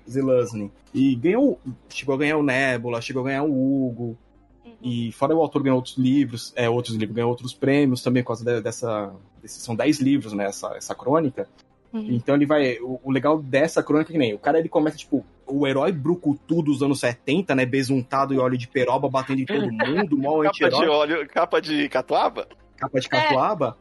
[0.07, 0.69] Zelazny.
[0.93, 1.57] E ganhou.
[1.87, 4.17] Chegou a ganhar o Nebula, chegou a ganhar o Hugo.
[4.65, 4.73] Uhum.
[4.81, 8.27] E fora o autor ganhou outros livros, é, outros livros, ganhou outros prêmios também por
[8.27, 9.11] causa dessa.
[9.45, 10.45] São 10 livros, né?
[10.45, 11.47] Essa, essa crônica.
[11.93, 12.07] Uhum.
[12.09, 12.79] Então ele vai.
[12.79, 14.33] O, o, legal dessa crônica é que nem.
[14.33, 17.65] O cara ele começa, tipo, o herói brucutu dos anos 70, né?
[17.65, 21.87] Besuntado e óleo de peroba batendo em todo mundo, mal Capa de óleo, capa de
[21.89, 22.47] catuaba?
[22.75, 23.77] Capa de catuaba.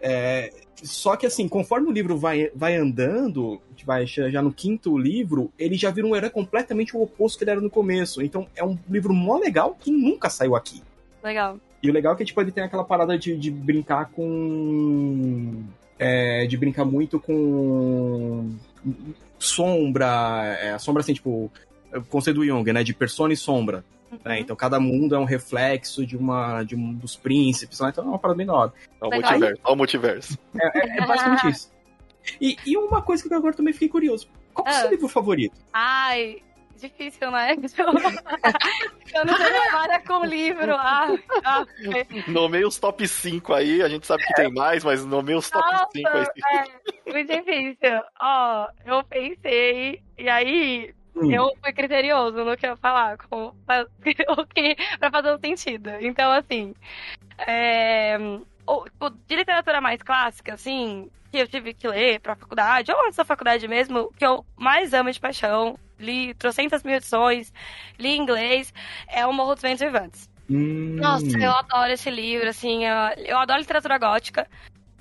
[0.00, 0.48] É.
[0.48, 0.50] é.
[0.82, 5.76] só que assim, conforme o livro vai, vai andando, vai já no quinto livro, ele
[5.76, 8.22] já vira um herói completamente o oposto que ele era no começo.
[8.22, 10.82] Então é um livro mó legal que nunca saiu aqui.
[11.22, 11.58] Legal.
[11.82, 15.64] E o legal é que tipo, ele tem aquela parada de, de brincar com.
[16.02, 18.50] É, de brincar muito com
[19.38, 21.50] sombra, é, a sombra assim, tipo,
[21.94, 23.84] o conceito do Jung, né, de persona e sombra.
[24.10, 24.18] Uhum.
[24.24, 24.40] Né?
[24.40, 27.88] Então cada mundo é um reflexo de uma de um dos príncipes, né?
[27.88, 28.72] então é uma parada bem da hora.
[29.00, 29.60] É o multiverso.
[29.64, 30.38] É o multiverso.
[30.60, 31.72] É, é, é basicamente isso.
[32.40, 34.28] E, e, uma coisa que eu agora também fiquei curioso.
[34.54, 34.90] Qual é o seu ah.
[34.90, 35.58] livro favorito?
[35.72, 36.36] Ai,
[36.82, 37.54] difícil, né?
[39.14, 40.74] eu não tenho memória com livro.
[40.74, 41.08] Ah,
[41.44, 41.64] ah.
[42.28, 45.64] Nomei os top 5 aí, a gente sabe que tem mais, mas nomei os top
[45.72, 46.26] Nossa, 5 aí.
[47.06, 48.02] É, muito difícil.
[48.20, 51.30] Ó, eu pensei, e aí Hum.
[51.30, 53.52] Eu fui criterioso no que eu falar, com,
[54.38, 55.90] o que, pra fazer um sentido.
[56.00, 56.74] Então, assim,
[57.46, 58.16] é,
[59.26, 63.24] de literatura mais clássica, assim, que eu tive que ler pra faculdade, ou antes da
[63.24, 67.50] faculdade mesmo, que eu mais amo de paixão, li trocentas mil edições,
[67.98, 68.72] li em inglês,
[69.08, 70.30] é O Morro dos Ventos Vivantes.
[70.50, 70.96] Hum.
[71.00, 74.46] Nossa, eu adoro esse livro, assim, eu, eu adoro literatura gótica.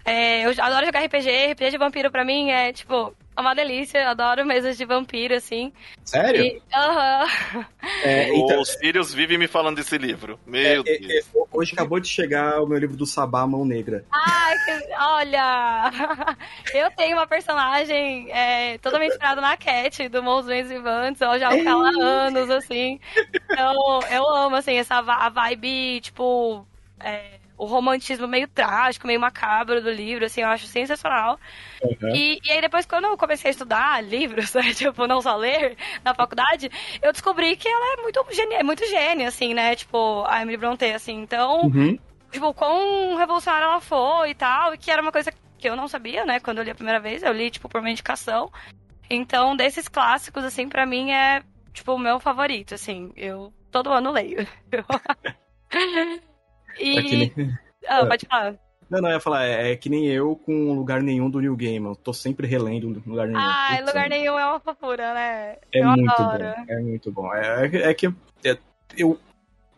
[0.04, 4.10] É, eu adoro jogar RPG, RPG de vampiro pra mim é, tipo, é uma delícia,
[4.10, 5.72] adoro mesas de vampiro, assim.
[6.04, 6.62] Sério?
[6.74, 7.24] Aham.
[7.24, 7.66] Uh -huh.
[8.04, 8.60] é, então...
[8.62, 10.40] Os filhos vivem me falando desse livro.
[10.46, 11.26] Meu é, é Deus.
[11.34, 14.04] É, hoje acabou de chegar o meu livro do Sabá, Mão Negra.
[14.12, 14.94] Ai, que...
[14.96, 15.92] olha!
[16.74, 21.84] Eu tenho uma personagem é, totalmente inspirada na Cat, do Bens Vivantes, eu já amo
[21.84, 23.00] há anos, assim.
[23.34, 26.66] Então, eu amo, assim, essa a vibe, tipo...
[27.00, 31.40] É, o romantismo meio trágico, meio macabro do livro, assim, eu acho sensacional.
[31.84, 32.10] Uhum.
[32.16, 35.78] E, e aí depois, quando eu comecei a estudar livros, né, tipo, não só ler
[36.04, 36.72] na faculdade,
[37.04, 40.58] eu descobri que ela é muito gênia, é muito gênia, assim, né, tipo, a Emily
[40.58, 41.66] Bronte, assim, então...
[41.66, 42.00] Uhum.
[42.32, 45.88] Tipo, quão revolucionária ela foi e tal, e que era uma coisa que eu não
[45.88, 48.50] sabia, né, quando eu li a primeira vez, eu li, tipo, por uma indicação.
[49.08, 51.44] Então, desses clássicos, assim, para mim é,
[51.74, 54.48] tipo, o meu favorito, assim, eu todo ano leio.
[56.80, 57.32] E.
[57.88, 58.02] É nem...
[58.02, 58.56] Ah, pode falar.
[58.92, 61.56] Não, não, eu ia falar, é, é, que nem eu com lugar nenhum do New
[61.56, 61.86] Game.
[61.86, 63.40] Eu tô sempre relendo lugar nenhum.
[63.40, 65.56] Ah, lugar nenhum é uma fofura, né?
[65.74, 66.44] É eu muito adoro.
[66.44, 66.66] bom.
[66.68, 67.34] É muito bom.
[67.34, 68.08] É, é, é que
[68.44, 68.58] é,
[68.98, 69.18] eu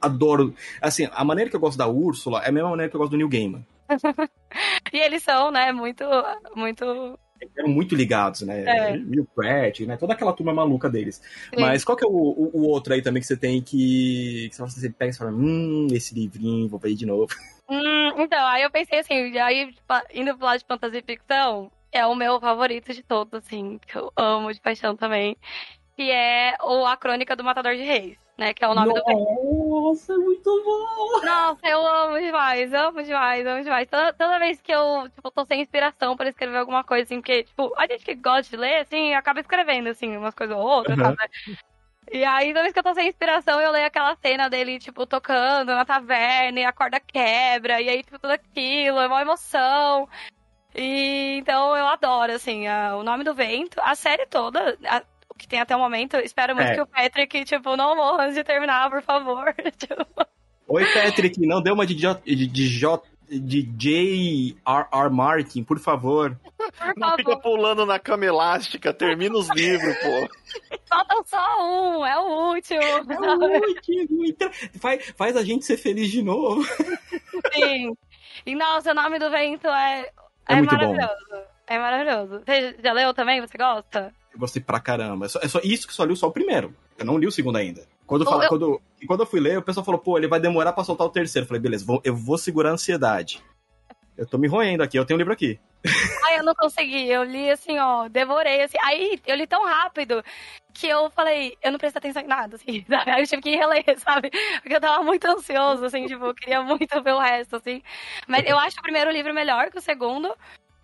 [0.01, 0.55] adoro.
[0.81, 3.11] Assim, a maneira que eu gosto da Úrsula é a mesma maneira que eu gosto
[3.11, 3.63] do New Game.
[4.91, 6.03] e eles são, né, muito.
[6.55, 7.19] muito
[7.57, 8.63] eram muito ligados, né?
[8.65, 8.97] É.
[8.97, 9.97] Neil Pratt, né?
[9.97, 11.21] Toda aquela turma maluca deles.
[11.57, 14.57] Mas qual que é o, o, o, outro aí também que você tem que, que
[14.57, 17.33] você pega e fala, hum, esse livrinho, vou ver de novo.
[17.69, 19.73] Hum, então, aí eu pensei assim, aí
[20.13, 23.97] indo pro lado de fantasia e ficção, é o meu favorito de todos, assim, que
[23.97, 25.37] eu amo de paixão também,
[25.95, 28.53] que é o A Crônica do Matador de Reis né?
[28.53, 31.25] Que é o nome Nossa, do Nossa, é muito bom!
[31.25, 33.88] Nossa, eu amo demais, amo demais, amo demais.
[33.88, 37.43] Toda, toda vez que eu, tipo, tô sem inspiração para escrever alguma coisa, assim, porque,
[37.43, 40.97] tipo, a gente que gosta de ler, assim, acaba escrevendo, assim, umas coisas ou outras,
[40.97, 41.05] uhum.
[41.05, 41.17] sabe?
[42.11, 45.05] E aí, toda vez que eu tô sem inspiração, eu leio aquela cena dele, tipo,
[45.05, 50.07] tocando na taverna, e a corda quebra, e aí, tipo, tudo aquilo, é uma emoção.
[50.75, 55.03] E então eu adoro, assim, a, o nome do vento, a série toda, a,
[55.43, 56.17] que tem até o momento.
[56.17, 56.75] Espero muito É.
[56.75, 59.53] que o Patrick, tipo, não morra antes de terminar, por favor.
[59.77, 60.05] Tipo,
[60.67, 65.09] Oi, Patrick, não dê uma de, J, de, de, J, de J.R.R.
[65.11, 66.39] Martin, por favor.
[66.57, 67.41] por Não fica favor.
[67.41, 70.29] pulando na cama elástica, termina os livros, pô.
[70.89, 71.63] Falta só
[71.99, 72.81] um, é o último.
[72.81, 73.15] sabe?
[73.17, 76.63] Ui, que muito- Faz, faz a gente ser feliz de novo.
[77.53, 77.95] Sim.
[78.45, 80.09] E nossa, o nome do vento é,
[80.47, 80.65] É bom.
[80.65, 81.45] maravilhoso.
[81.67, 82.41] É maravilhoso.
[82.45, 83.41] Você já leu também?
[83.41, 84.13] Você gosta?
[84.34, 85.25] Eu gostei pra caramba.
[85.25, 86.75] É só, é só isso que só li só o primeiro.
[86.97, 87.86] Eu não li o segundo ainda.
[88.07, 90.39] Quando, fala, eu- quando, e quando eu fui ler, o pessoal falou, pô, ele vai
[90.39, 91.43] demorar pra soltar o terceiro.
[91.43, 93.43] Eu falei, beleza, vou- eu vou segurar a ansiedade.
[94.17, 95.59] Eu tô me roendo aqui, eu tenho um livro aqui.
[96.25, 97.09] Ai, eu não consegui.
[97.09, 98.77] Eu li assim, ó, devorei, assim.
[98.84, 100.23] Aí eu li tão rápido
[100.73, 103.11] que eu falei, eu não prestei atenção em nada, assim, sabe?
[103.11, 104.31] Aí eu tive que reler, sabe?
[104.61, 107.81] Porque eu tava muito ansioso, assim, tipo, eu queria muito ver o resto, assim.
[108.27, 110.34] Mas eu acho o primeiro livro melhor que o segundo,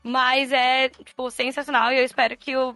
[0.04, 2.76] mas é, tipo, sensacional e eu espero que o.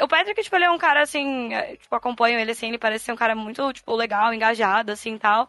[0.00, 3.06] O Patrick, tipo, ele é um cara, assim, é, tipo, acompanho ele, assim, ele parece
[3.06, 5.48] ser um cara muito, tipo, legal, engajado, assim, tal.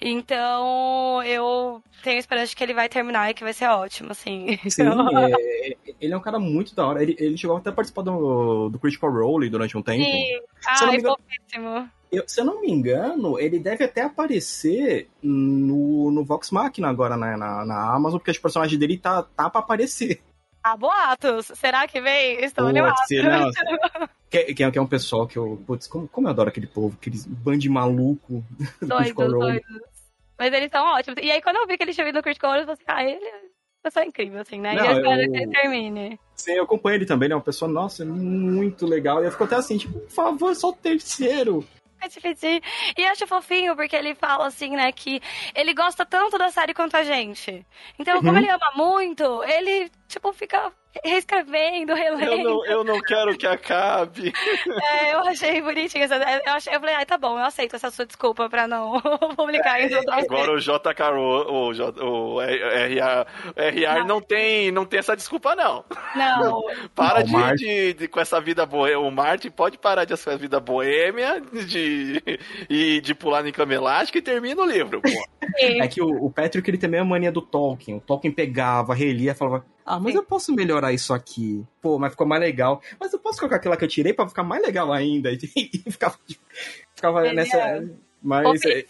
[0.00, 4.58] Então, eu tenho esperança de que ele vai terminar e que vai ser ótimo, assim.
[4.68, 7.02] Sim, é, ele é um cara muito da hora.
[7.02, 10.04] Ele, ele chegou até a participar do, do Critical Role durante um tempo.
[10.04, 10.40] Sim.
[10.76, 11.90] Se me Ai, engano-.
[12.12, 17.16] Eu- se eu não me engano, ele deve até aparecer no, no Vox Machina agora
[17.16, 20.20] na, na, na Amazon, porque os personagens dele tá, tá pra aparecer.
[20.68, 21.46] Ah, boatos.
[21.54, 22.42] Será que vem?
[22.44, 22.84] Estou não,
[24.30, 25.62] que, que, é, que é um pessoal que eu.
[25.66, 28.44] Putz, como, como eu adoro aquele povo, aqueles bando de maluco
[28.82, 29.30] do Doidos, Role.
[29.62, 29.82] doidos.
[30.38, 31.22] Mas eles são ótimos.
[31.22, 33.04] E aí, quando eu vi que ele vindo no Critical Role, eu falei assim, ah,
[33.16, 33.50] ele é uma
[33.84, 34.74] pessoa incrível, assim, né?
[34.74, 36.20] Não, e eu espero eu- que ele termine.
[36.34, 39.22] Sim, eu acompanho ele também, ele é uma pessoa, nossa, muito legal.
[39.22, 41.64] E eu fico até assim, tipo, por favor, só o terceiro.
[42.22, 42.62] Pedir.
[42.96, 45.20] E eu acho fofinho, porque ele fala assim, né, que
[45.54, 47.66] ele gosta tanto da série quanto a gente.
[47.98, 48.36] Então, como Uhum.
[48.36, 50.72] ele ama muito, ele, tipo, fica
[51.04, 52.42] reescrevendo, Eu relendo.
[52.44, 54.32] não, eu não quero que acabe.
[54.98, 56.04] É, eu achei bonitinho.
[56.04, 59.00] essa- Eu, achei, eu falei, ai, tá bom, eu aceito essa sua desculpa pra não
[59.36, 63.26] publicar em outras Agora o JK, o, o, J- o RR,
[63.56, 65.84] RR não tem, não tem essa desculpa, não.
[66.14, 66.62] Não,
[66.94, 68.98] Para Não, de, de- de- com essa vida boêmia.
[69.00, 72.22] O Martin pode parar de essa vida boêmia de,
[72.70, 75.00] e de pular em cama elástica e termina o livro.
[75.58, 77.98] É que o, o Patrick ele tem a mania do Tolkien.
[77.98, 80.18] O Tolkien pegava, relia e falava: Ah, mas Sim.
[80.18, 81.64] eu posso melhorar isso aqui.
[81.80, 82.82] Pô, mas ficou mais legal.
[82.98, 85.30] Mas eu posso colocar aquela que eu tirei pra ficar mais legal ainda.
[85.56, 86.18] E, ficava,
[86.94, 87.88] ficava Ele nessa.
[88.20, 88.84] Mas é.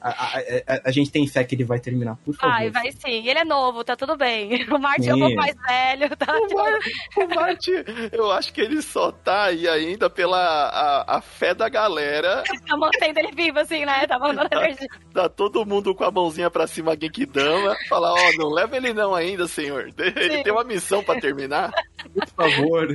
[0.00, 2.52] A, a, a- a gente tem fé que ele vai terminar, por favor.
[2.52, 3.26] Vai, vai sim.
[3.28, 4.64] Ele é novo, tá tudo bem.
[4.70, 6.26] O Martin é um pouco mais velho, tá?
[6.36, 6.78] O, Mar-
[7.16, 7.72] o Martin,
[8.12, 12.42] eu acho que ele só tá aí ainda pela a, a fé da galera.
[12.66, 14.06] Tá mantendo ele vivo, assim, né?
[14.06, 14.86] Tá mandando energia.
[15.12, 17.74] Tá todo mundo com a mãozinha pra cima, Genkidama.
[17.88, 19.90] Falar, ó, não leva ele não ainda, senhor.
[19.98, 20.42] Ele Sim.
[20.42, 21.72] tem uma missão pra terminar.
[22.14, 22.88] Por favor.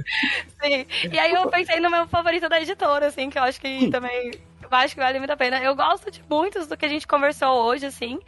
[0.64, 0.86] Sim.
[1.12, 4.28] E aí eu pensei no meu favorito da editora, assim, que eu acho que também
[4.28, 4.40] eu
[4.80, 5.62] acho que vale muito a pena.
[5.62, 8.20] Eu gosto de muitos do que a gente conversou hoje, assim.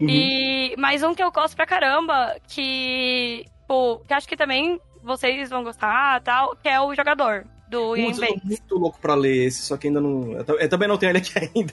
[0.00, 0.08] Uhum.
[0.08, 5.50] E mais um que eu gosto pra caramba, que, pô, que acho que também vocês
[5.50, 8.44] vão gostar, tal, que é o jogador do Ian Putz, eu tô Banks.
[8.48, 10.32] muito louco pra ler esse, só que ainda não.
[10.32, 11.72] Eu, ta- eu também não tenho ele aqui ainda.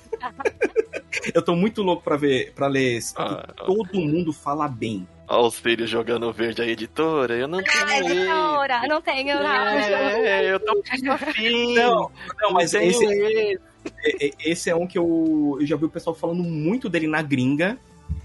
[1.34, 3.14] eu tô muito louco pra ver, para ler esse.
[3.18, 5.08] Ah, todo mundo fala bem.
[5.28, 7.34] Ó, os filhos jogando verde a editora.
[7.36, 8.20] Eu não tenho ele.
[8.20, 9.80] editora, não tenho nada.
[9.80, 11.74] É, eu tô muito afim.
[11.76, 12.12] Não,
[12.42, 13.60] não, mas tenho esse, ele.
[14.04, 17.08] É- é- esse é um que eu, eu já vi o pessoal falando muito dele
[17.08, 17.78] na gringa,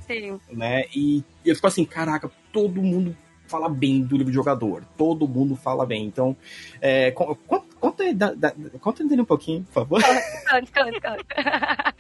[0.07, 0.39] Sim.
[0.51, 0.85] né?
[0.95, 4.85] E eu fico assim, caraca, todo mundo fala bem do livro de jogador.
[4.97, 6.05] Todo mundo fala bem.
[6.05, 6.37] Então,
[6.81, 10.03] é, con- con- conta, da- da- conta dele um pouquinho, por favor.
[10.45, 11.25] Canto, canto, canto.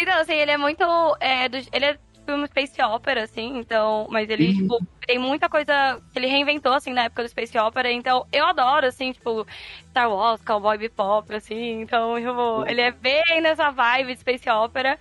[0.00, 0.82] então, assim, ele é muito.
[1.20, 4.06] É, do- ele é filme space opera, assim, então.
[4.10, 4.54] Mas ele, Uhum.
[4.54, 7.90] tipo, tem muita coisa que ele reinventou, assim, na época do space opera.
[7.90, 9.46] Então, eu adoro, assim, tipo,
[9.90, 11.80] Star Wars, Cowboy Bebop, assim.
[11.80, 14.98] Então, tipo, ele é bem nessa vibe de space opera.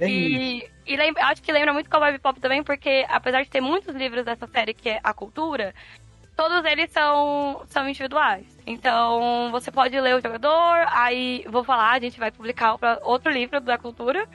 [0.00, 3.60] É, E, e lembra, acho que lembra muito Cowboy Bebop também, porque apesar de ter
[3.60, 5.72] muitos livros dessa série que é a cultura,
[6.36, 8.44] todos eles são, são individuais.
[8.66, 13.60] Então, você pode ler o jogador, aí vou falar, a gente vai publicar outro livro
[13.60, 14.28] da cultura.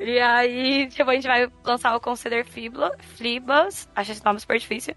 [0.00, 4.58] E aí, tipo, a gente vai lançar o Consider Fibla, Flibas, acho esse nome super
[4.58, 4.94] difícil.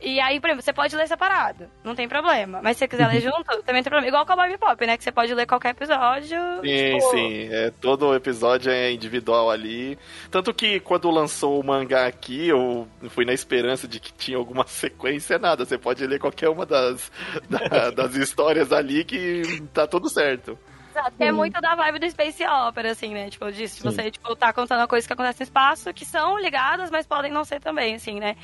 [0.00, 2.60] E aí, por exemplo, você pode ler separado, não tem problema.
[2.62, 4.06] Mas se você quiser ler junto, também tem problema.
[4.06, 4.96] Igual o Cowboy Bebop, né?
[4.96, 6.38] Que você pode ler qualquer episódio.
[6.62, 7.48] Sim, tipo, sim.
[7.50, 9.98] É, todo episódio é individual ali.
[10.30, 14.64] Tanto que quando lançou o mangá aqui, eu fui na esperança de que tinha alguma
[14.68, 15.64] sequência, nada.
[15.64, 17.10] Você pode ler qualquer uma das,
[17.50, 19.42] da- das histórias ali que
[19.74, 20.56] tá tudo certo.
[20.98, 23.30] Exato, que é muito da vibe do Space Opera, assim, né?
[23.30, 23.90] Tipo, disso, de Sim.
[23.90, 27.44] você, tipo, tá contando coisas que acontecem no espaço, que são ligadas, mas podem não
[27.44, 28.36] ser também, assim, né?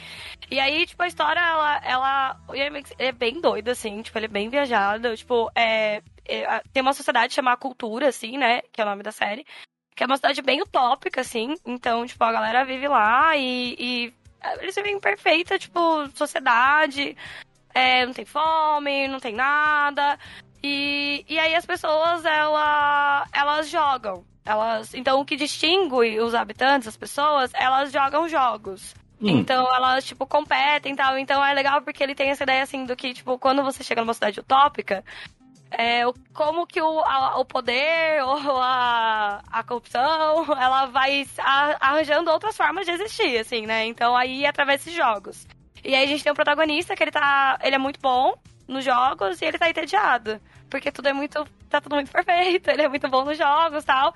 [0.51, 2.41] E aí, tipo, a história, ela, ela
[2.99, 6.03] é bem doido, assim, tipo, ele é bem viajado, tipo, é...
[6.27, 8.63] é, tem uma sociedade chamada Cultura, assim, né?
[8.73, 9.45] Que é o nome da série.
[9.97, 11.55] Que é uma cidade bem utópica, assim.
[11.65, 14.15] Então, tipo, a galera vive lá e, e
[14.61, 17.17] eles vivem perfeita, tipo, sociedade.
[17.73, 20.19] É, não tem fome, não tem nada.
[20.67, 24.25] E, e aí as pessoas, ela, elas jogam.
[24.47, 28.95] Elas, então, o que distingue os habitantes, as pessoas, elas jogam jogos.
[29.21, 29.29] Hum.
[29.29, 31.19] Então elas, tipo, competem e tal.
[31.19, 34.01] Então é legal porque ele tem essa ideia, assim, do que, tipo, quando você chega
[34.01, 35.05] numa cidade utópica,
[35.71, 36.01] é,
[36.33, 41.27] como que o, a, o poder ou a, a corrupção, ela vai
[41.79, 43.85] arranjando outras formas de existir, assim, né?
[43.85, 45.47] Então aí através desses jogos.
[45.85, 47.59] E aí a gente tem um protagonista que ele tá.
[47.63, 48.33] Ele é muito bom
[48.67, 50.41] nos jogos e ele tá entediado.
[50.71, 51.45] Porque tudo é muito.
[51.69, 54.15] tá tudo muito perfeito, ele é muito bom nos jogos e tal.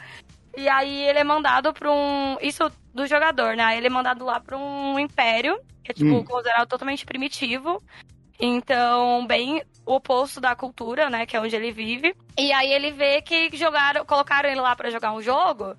[0.57, 2.37] E aí ele é mandado pra um.
[2.41, 3.77] Isso do jogador, né?
[3.77, 6.25] Ele é mandado lá pra um império, que é tipo hum.
[6.25, 7.83] considerado totalmente primitivo.
[8.41, 11.27] Então, bem o oposto da cultura, né?
[11.27, 12.15] Que é onde ele vive.
[12.39, 15.77] E aí ele vê que jogaram, colocaram ele lá para jogar um jogo.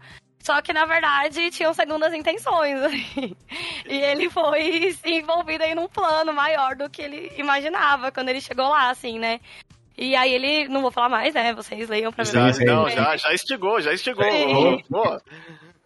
[0.50, 2.82] Só que, na verdade, tinham segundas intenções.
[2.82, 3.36] Assim.
[3.88, 8.42] E ele foi se envolvido aí num plano maior do que ele imaginava quando ele
[8.42, 9.40] chegou lá, assim, né?
[9.96, 11.54] E aí ele, não vou falar mais, né?
[11.54, 12.32] Vocês leiam pra ver.
[12.32, 14.26] Já, não, já, já estigou, já estigou.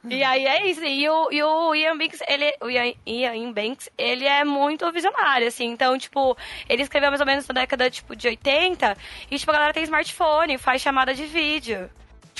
[0.09, 0.81] E aí é isso.
[0.81, 5.45] E o, e o Ian Banks, ele, o Ian, Ian Banks, ele é muito visionário,
[5.45, 5.71] assim.
[5.71, 6.37] Então, tipo,
[6.69, 8.95] ele escreveu mais ou menos na década, tipo, de 80.
[9.29, 11.89] E, tipo, a galera tem smartphone, faz chamada de vídeo.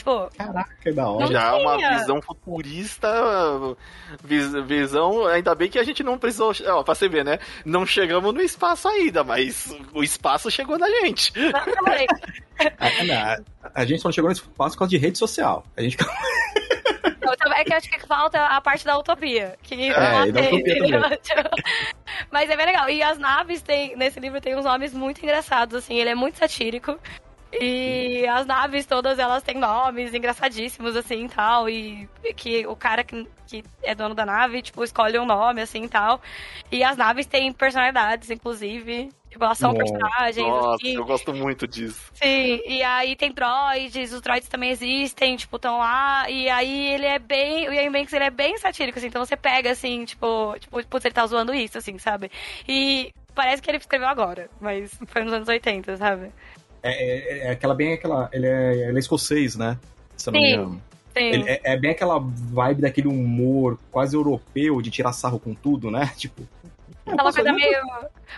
[0.04, 0.30] Tipo.
[0.38, 1.28] Caraca, que da hora.
[1.28, 3.10] Já é uma visão futurista.
[4.22, 5.26] Vis, visão.
[5.28, 6.54] Ainda bem que a gente não precisou.
[6.68, 7.40] Ó, pra você ver, né?
[7.64, 11.32] Não chegamos no espaço ainda, mas o espaço chegou na gente.
[11.54, 13.38] a,
[13.72, 15.64] a, a, gente só não chegou no espaço por causa de rede social.
[15.78, 15.98] A gente.
[17.26, 19.58] Então, é que acho que falta a parte da utopia.
[19.64, 21.20] Que é, da utopia
[22.30, 22.90] Mas é bem legal.
[22.90, 26.38] E as naves tem, nesse livro tem uns nomes muito engraçados, assim, ele é muito
[26.38, 27.00] satírico.
[27.62, 31.70] E as naves todas elas têm nomes engraçadíssimos, assim, tal.
[31.70, 35.88] E que o cara que, que é dono da nave, tipo, escolhe um nome, assim,
[35.88, 36.22] tal.
[36.72, 39.10] E as naves têm personalidades, inclusive.
[39.30, 40.48] Tipo, elas são Nossa, personagens.
[40.48, 40.96] Nossa, assim.
[40.96, 42.12] eu gosto muito disso.
[42.14, 46.30] Sim, e aí tem droids, os droids também existem, tipo, estão lá.
[46.30, 47.68] E aí ele é bem.
[47.68, 49.08] O Ian Banks ele é bem satírico, assim.
[49.08, 52.30] Então você pega, assim, tipo, tipo, putz, ele tá zoando isso, assim, sabe?
[52.68, 56.32] E parece que ele escreveu agora, mas foi nos anos 80, sabe?
[56.84, 58.30] É, é, é, aquela bem aquela.
[58.34, 59.78] Ele é, ele é escocês, né?
[60.18, 60.82] Se eu não me engano.
[61.16, 65.90] Ele, é, é, bem aquela vibe daquele humor quase europeu de tirar sarro com tudo,
[65.90, 66.12] né?
[66.18, 66.44] Tipo.
[67.06, 67.82] Aquela coisa meio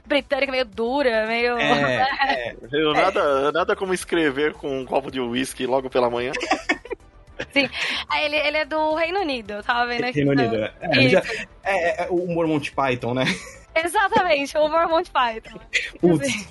[0.06, 1.58] britânica, meio dura, meio.
[1.58, 6.32] É, é, nada, nada como escrever com um copo de uísque logo pela manhã.
[7.52, 7.70] Sim.
[8.24, 10.24] Ele, ele é do Reino Unido, tava vendo aqui.
[10.24, 10.74] Reino Unido, é.
[10.82, 11.24] É, já,
[11.64, 13.26] é, é, o humor Monty Python, né?
[13.76, 15.60] Exatamente, o humor Monty Python.
[16.00, 16.48] Putz.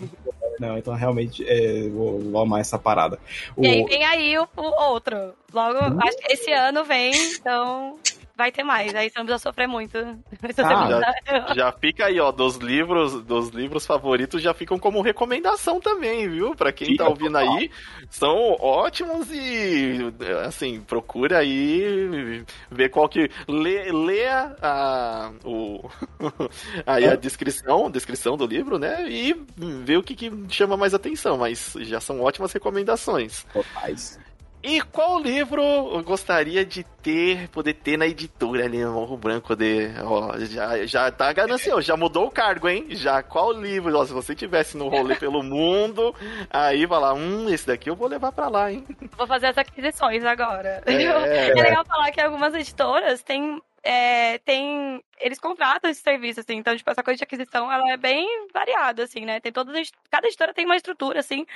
[0.61, 3.19] Não, então realmente é, vou, vou amar essa parada.
[3.57, 3.65] O...
[3.65, 5.35] E aí vem aí o, o outro.
[5.53, 5.99] Logo, uh.
[6.07, 7.99] acho que esse ano vem, então
[8.37, 8.95] vai ter mais.
[8.95, 9.99] Aí você não precisa sofrer muito.
[10.57, 10.89] Ah,
[11.27, 16.29] já, já, fica aí, ó, dos livros, dos livros favoritos já ficam como recomendação também,
[16.29, 16.55] viu?
[16.55, 17.57] Para quem fica tá ouvindo total.
[17.57, 17.71] aí,
[18.09, 20.13] são ótimos e
[20.47, 25.89] assim, procura aí ver qual que lê, lê a, o
[26.87, 29.09] aí a descrição, descrição do livro, né?
[29.09, 33.45] E ver o que, que chama mais atenção, mas já são ótimas recomendações.
[33.53, 34.19] Totais.
[34.67, 39.55] E qual livro eu gostaria de ter, poder ter na editora ali no Morro Branco?
[39.55, 42.87] De, ó, já, já tá ganancioso, já mudou o cargo, hein?
[42.93, 43.95] Já qual livro?
[43.95, 46.15] Ó, se você tivesse no rolê pelo mundo,
[46.49, 48.87] aí vai lá, hum, esse daqui eu vou levar pra lá, hein?
[49.19, 50.83] Vou fazer as aquisições agora.
[50.87, 50.95] É,
[51.53, 55.05] é legal falar que algumas editoras têm é, tem.
[55.21, 56.55] Eles contratam esse serviço, assim.
[56.55, 59.41] Então, tipo, essa coisa de aquisição, ela é bem variada, assim, né?
[59.41, 59.93] Tem todas.
[60.11, 61.47] Cada editora tem uma estrutura, assim,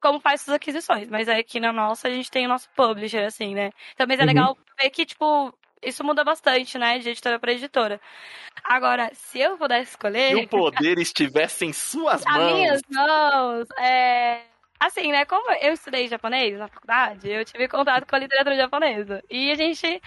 [0.00, 1.08] como faz suas aquisições.
[1.08, 3.70] Mas aqui na nossa, a gente tem o nosso publisher, assim, né?
[3.96, 4.26] Também é uhum.
[4.26, 6.98] legal ver que, tipo, isso muda bastante, né?
[6.98, 8.00] De editora para editora.
[8.64, 10.34] Agora, se eu pudesse escolher.
[10.34, 12.36] Se o poder estivesse em suas mãos.
[12.36, 14.40] As minhas mãos, é.
[14.80, 15.24] Assim, né?
[15.24, 19.22] Como eu estudei japonês na faculdade, eu tive contato com a literatura japonesa.
[19.30, 20.02] E a gente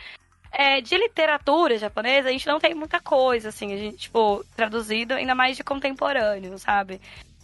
[0.52, 5.14] é, de literatura japonesa, a gente não tem muita coisa, assim, a gente, tipo, traduzido,
[5.14, 7.00] ainda mais de contemporâneo, sabe?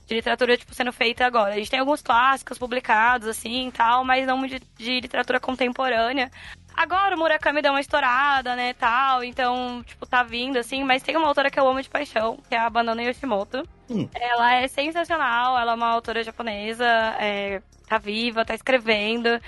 [0.06, 1.53] De literatura, tipo, sendo feita agora.
[1.53, 6.32] A gente tem alguns clássicos publicados, assim, tal, mas não de, de literatura contemporânea.
[6.76, 11.16] Agora o Murakami deu uma estourada, né, tal, então, tipo, tá vindo, assim, mas tem
[11.16, 13.64] uma autora que eu amo de paixão, que é a Banana Yoshimoto.
[13.89, 14.10] Hum.
[14.14, 16.86] Ela é sensacional, ela é uma autora japonesa,
[17.18, 19.39] é, tá viva, tá escrevendo.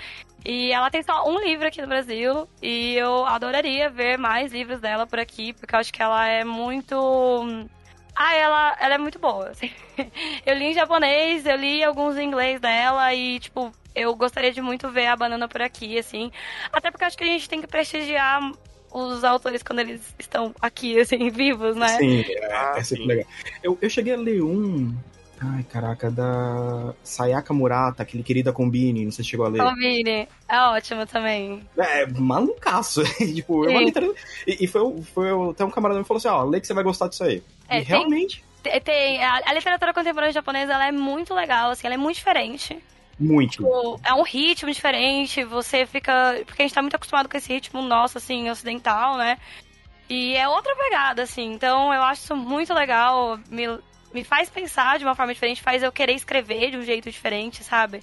[0.44, 2.48] E ela tem só um livro aqui no Brasil.
[2.62, 6.44] E eu adoraria ver mais livros dela por aqui, porque eu acho que ela é
[6.44, 7.66] muito
[8.14, 9.48] Ah, ela, ela é muito boa.
[9.50, 9.70] assim.
[10.46, 14.60] Eu li em japonês, eu li alguns em inglês dela e, tipo, eu gostaria de
[14.62, 16.30] muito ver a banana por aqui, assim.
[16.72, 18.40] Até porque acho que a gente tem que prestigiar
[18.90, 21.88] os autores quando eles estão aqui, assim, vivos, né?
[21.98, 23.08] Sim, é, Ah, é sempre sim.
[23.08, 23.26] legal.
[23.62, 24.94] Eu, eu cheguei a ler um.
[25.40, 29.62] Ai, caraca, da Sayaka Murata, aquele querida Combine, não sei se chegou a ler.
[29.62, 30.28] Combine.
[30.48, 31.62] É ótimo também.
[31.76, 33.02] É, malucaço.
[33.34, 36.60] tipo, eu literalmente- e, e foi, foi até um camarada que falou assim: ó, lê
[36.60, 37.42] que você vai gostar disso aí.
[37.68, 41.70] É, e tem- realmente, Tem, tem- a, a literatura contemporânea japonesa, ela é muito legal,
[41.70, 42.82] assim, ela é muito diferente.
[43.20, 43.52] muito.
[43.58, 46.42] Tipo, é um ritmo diferente, você fica.
[46.46, 49.38] Porque a gente tá muito acostumado com esse ritmo nosso, assim, ocidental, né?
[50.10, 51.52] E é outra pegada, assim.
[51.52, 53.38] Então eu acho isso muito legal.
[53.50, 53.78] Me,
[54.12, 57.62] me faz pensar de uma forma diferente, faz eu querer escrever de um jeito diferente,
[57.62, 58.02] sabe?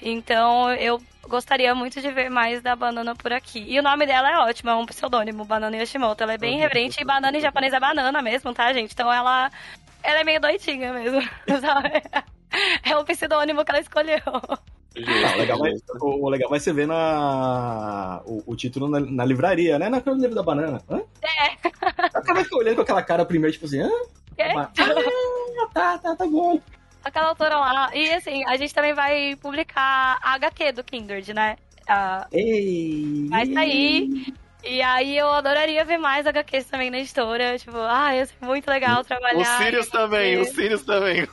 [0.00, 3.64] Então eu gostaria muito de ver mais da banana por aqui.
[3.66, 6.22] E o nome dela é ótimo, é um pseudônimo, Banana Yoshimoto.
[6.22, 8.92] Ela é bem reverente e banana em japonês é banana mesmo, tá, gente?
[8.92, 9.50] Então ela,
[10.02, 11.20] ela é meio doidinha mesmo,
[11.60, 12.02] sabe?
[12.82, 14.22] É um pseudônimo que ela escolheu.
[14.24, 18.98] Ah, o, legal vai, o, o legal vai ser ver na, o, o título na,
[18.98, 19.90] na livraria, né?
[19.90, 20.80] Naquele livro da banana.
[20.88, 21.02] Hã?
[21.22, 22.18] É.
[22.18, 23.90] O cara fica olhando com aquela cara primeiro, tipo assim, hã?
[24.38, 24.52] É.
[25.60, 26.60] Ah, tá, tá, tá bom.
[27.04, 27.90] aquela autora lá.
[27.94, 31.56] E assim, a gente também vai publicar a HQ do Kindred, né?
[31.88, 33.26] Ah, Ei!
[33.28, 34.34] vai sair.
[34.62, 37.58] E aí eu adoraria ver mais HQs também na editora.
[37.58, 39.58] Tipo, ah, ia ser muito legal trabalhar.
[39.58, 40.54] O Sirius também, o HQ.
[40.54, 41.28] Sirius também.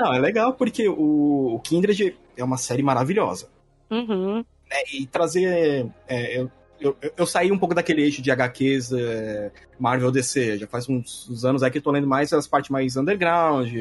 [0.00, 3.50] Não, é legal porque o, o Kindred é uma série maravilhosa.
[3.90, 4.38] uhum.
[4.38, 4.76] né?
[4.92, 5.86] E trazer.
[6.06, 6.50] é, eu,
[6.84, 10.58] eu, eu saí um pouco daquele eixo de HQs é, Marvel DC.
[10.58, 13.72] Já faz uns, uns anos aí que eu tô lendo mais as partes mais underground,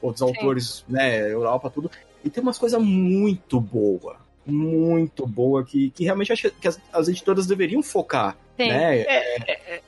[0.00, 0.34] outros Sim.
[0.34, 1.30] autores, né?
[1.30, 1.90] Europa, tudo.
[2.24, 4.16] E tem umas coisas muito boas.
[4.46, 8.34] Muito boa que, que realmente acho que as, as editoras deveriam focar.
[8.58, 8.68] Sim.
[8.68, 9.04] Né?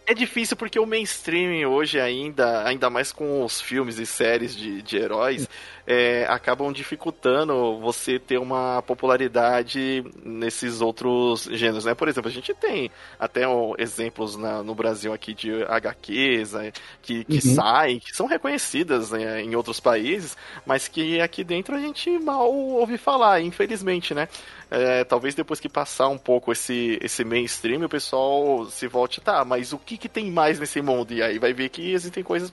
[0.07, 4.83] É difícil porque o mainstream hoje ainda, ainda mais com os filmes e séries de,
[4.83, 5.49] de heróis,
[5.87, 11.95] é, acabam dificultando você ter uma popularidade nesses outros gêneros, né?
[11.95, 16.73] Por exemplo, a gente tem até ó, exemplos na- no Brasil aqui de HQs né,
[17.03, 17.55] que, que Uhum.
[17.55, 22.53] saem, que são reconhecidas né, em outros países, mas que aqui dentro a gente mal
[22.53, 24.29] ouve falar, infelizmente, né?
[24.71, 29.45] É, talvez depois que passar um pouco esse, esse mainstream, o pessoal se volte, tá,
[29.45, 31.13] mas o que, que tem mais nesse mundo?
[31.13, 32.53] E aí vai ver que existem coisas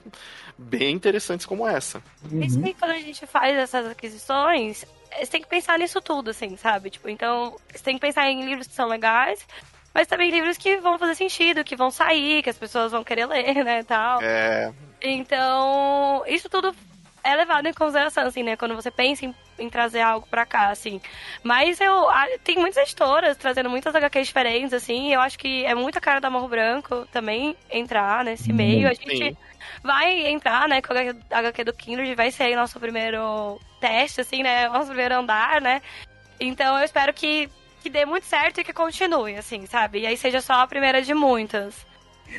[0.56, 2.02] bem interessantes como essa.
[2.40, 2.64] Isso Uhum.
[2.64, 4.84] aí, quando a gente faz essas aquisições,
[5.16, 6.90] você tem que pensar nisso tudo, assim, sabe?
[6.90, 9.46] Tipo, então, você tem que pensar em livros que são legais,
[9.94, 13.26] mas também livros que vão fazer sentido, que vão sair, que as pessoas vão querer
[13.26, 14.20] ler, né, tal.
[14.20, 16.74] É, Então, isso tudo
[17.22, 18.56] é levado em consideração, assim, né?
[18.56, 21.00] Quando você pensa em, em trazer algo pra cá, assim.
[21.42, 25.12] Mas eu a- tem muitas editoras trazendo muitas HQs diferentes, assim.
[25.12, 28.88] Eu acho que é muita cara da Morro Branco também entrar nesse meio.
[28.88, 29.36] A gente sim.
[29.82, 34.42] vai entrar, né, com a HQ do Kindred, vai ser aí nosso primeiro teste, assim,
[34.42, 34.68] né?
[34.70, 35.80] Nosso primeiro andar, né?
[36.40, 37.48] Então eu espero que,
[37.82, 40.00] que dê muito certo e que continue, assim, sabe?
[40.00, 41.74] E aí seja só a primeira de muitas.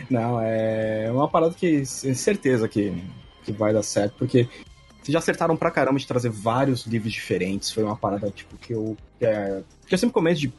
[0.10, 2.94] Não, é uma parada que certeza que,
[3.44, 4.48] que vai dar certo, porque
[5.12, 7.72] já acertaram pra caramba de trazer vários livros diferentes.
[7.72, 8.98] Foi uma parada, tipo, que eu.
[9.20, 10.54] É, que eu sempre comento de.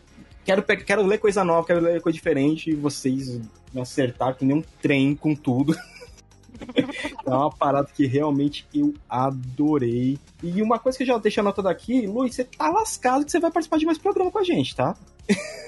[0.45, 3.41] Quero, quero ler coisa nova, quero ler coisa diferente, e vocês
[3.73, 5.77] me acertaram que nem um trem com tudo.
[7.27, 10.19] é uma parada que realmente eu adorei.
[10.43, 13.41] E uma coisa que eu já deixo anotado aqui, Luiz, você tá lascado que você
[13.41, 14.97] vai participar de mais programa com a gente, tá?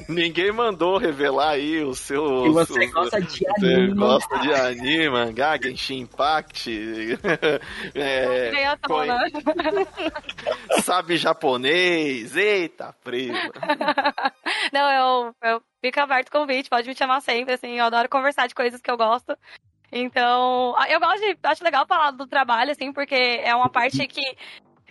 [0.09, 2.47] Ninguém mandou revelar aí o seu.
[2.47, 3.95] E você gosta de Você anime.
[3.95, 6.71] gosta de anime, mangá, Genshin Impact,
[7.95, 9.19] é, tona.
[10.83, 13.39] sabe japonês, eita, prima.
[14.73, 18.47] Não, eu, eu fico aberto o convite, pode me chamar sempre, assim, eu adoro conversar
[18.47, 19.37] de coisas que eu gosto.
[19.91, 24.23] Então, eu gosto de, acho legal falar do trabalho, assim, porque é uma parte que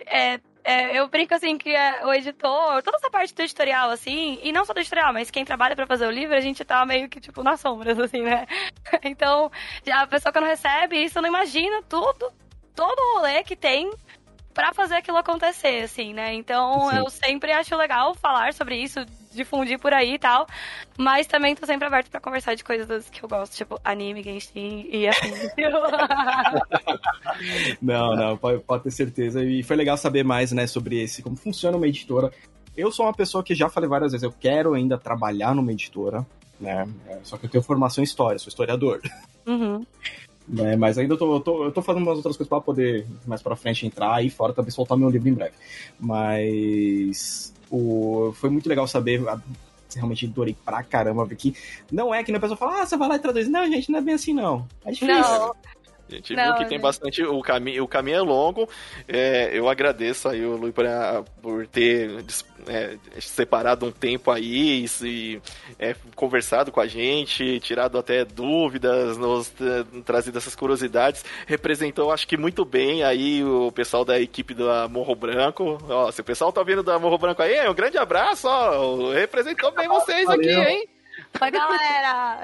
[0.06, 4.40] é, é, eu brinco assim que é, o editor, toda essa parte do editorial, assim,
[4.44, 6.86] e não só do editorial, mas quem trabalha pra fazer o livro, a gente tá
[6.86, 8.46] meio que, tipo, nas sombras, assim, né?
[9.04, 9.52] Então,
[9.86, 12.32] já a pessoa quando recebe isso, não imagina tudo,
[12.76, 13.92] todo o rolê que tem
[14.54, 16.34] pra fazer aquilo acontecer, assim, né?
[16.34, 16.98] Então, Sim.
[16.98, 19.00] eu sempre acho legal falar sobre isso,
[19.34, 20.46] difundir por aí e tal,
[20.98, 24.88] mas também tô sempre aberto pra conversar de coisas que eu gosto, tipo anime, Genshin
[24.92, 25.32] e assim.
[27.82, 29.44] Não, não, pode, pode ter certeza.
[29.44, 32.32] E foi legal saber mais, né, sobre esse, como funciona uma editora.
[32.76, 36.26] Eu sou uma pessoa que já falei várias vezes, eu quero ainda trabalhar numa editora,
[36.60, 36.88] né?
[37.08, 39.02] é, Só que eu tenho formação em história, sou historiador.
[39.46, 39.86] uhum.
[40.48, 40.76] Né?
[40.76, 43.42] Mas ainda eu tô, eu tô, eu tô fazendo umas outras coisas pra poder mais
[43.42, 45.54] pra frente entrar e fora também soltar meu livro em breve.
[45.98, 49.40] Mas o, foi muito legal saber a-
[49.96, 51.54] realmente adorei pra caramba, porque
[51.92, 53.48] não é que a pessoa fala, ah, você vai lá e traduz.
[53.48, 54.68] Não, gente, não é bem assim, não.
[54.86, 55.14] É difícil.
[55.16, 55.56] Não.
[56.12, 57.24] A gente não, viu que tem bastante.
[57.24, 58.68] O caminho, o caminho é longo.
[59.08, 60.74] É, eu agradeço aí o Luiz
[61.42, 62.24] por ter
[62.68, 65.42] é, separado um tempo aí e
[65.80, 69.52] é, conversado com a gente, tirado até dúvidas, nos
[70.06, 71.24] trazido essas curiosidades.
[71.48, 75.78] Representou, acho que muito bem aí o pessoal da equipe da Morro Branco.
[75.90, 79.12] Ó, se o pessoal tá vindo da Morro Branco aí, um grande abraço, ó.
[79.12, 80.62] Representou bem vocês Valeu.
[80.62, 81.01] aqui, hein?
[81.42, 82.40] Oi, galera!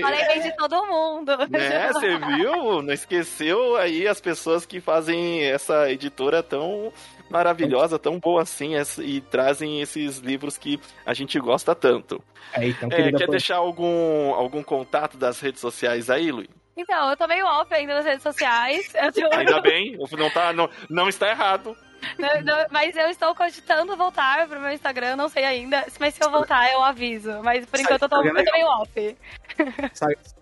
[0.00, 1.36] Falei bem de todo mundo.
[1.48, 2.82] Né, você viu?
[2.82, 6.92] Não esqueceu aí as pessoas que fazem essa editora tão
[7.30, 12.22] maravilhosa, tão boa assim, e trazem esses livros que a gente gosta tanto.
[12.52, 16.48] É, então, é, quer deixar algum, algum contato das redes sociais aí, Luiz?
[16.76, 18.92] Então, eu tô meio off ainda nas redes sociais.
[19.14, 19.36] Tô...
[19.36, 21.76] Ainda bem, não, tá, não, não está errado.
[22.18, 25.84] Não, não, mas eu estou cogitando voltar pro meu Instagram, não sei ainda.
[25.98, 27.42] Mas se eu voltar, eu aviso.
[27.42, 29.16] Mas por enquanto eu tô, eu tô meio off.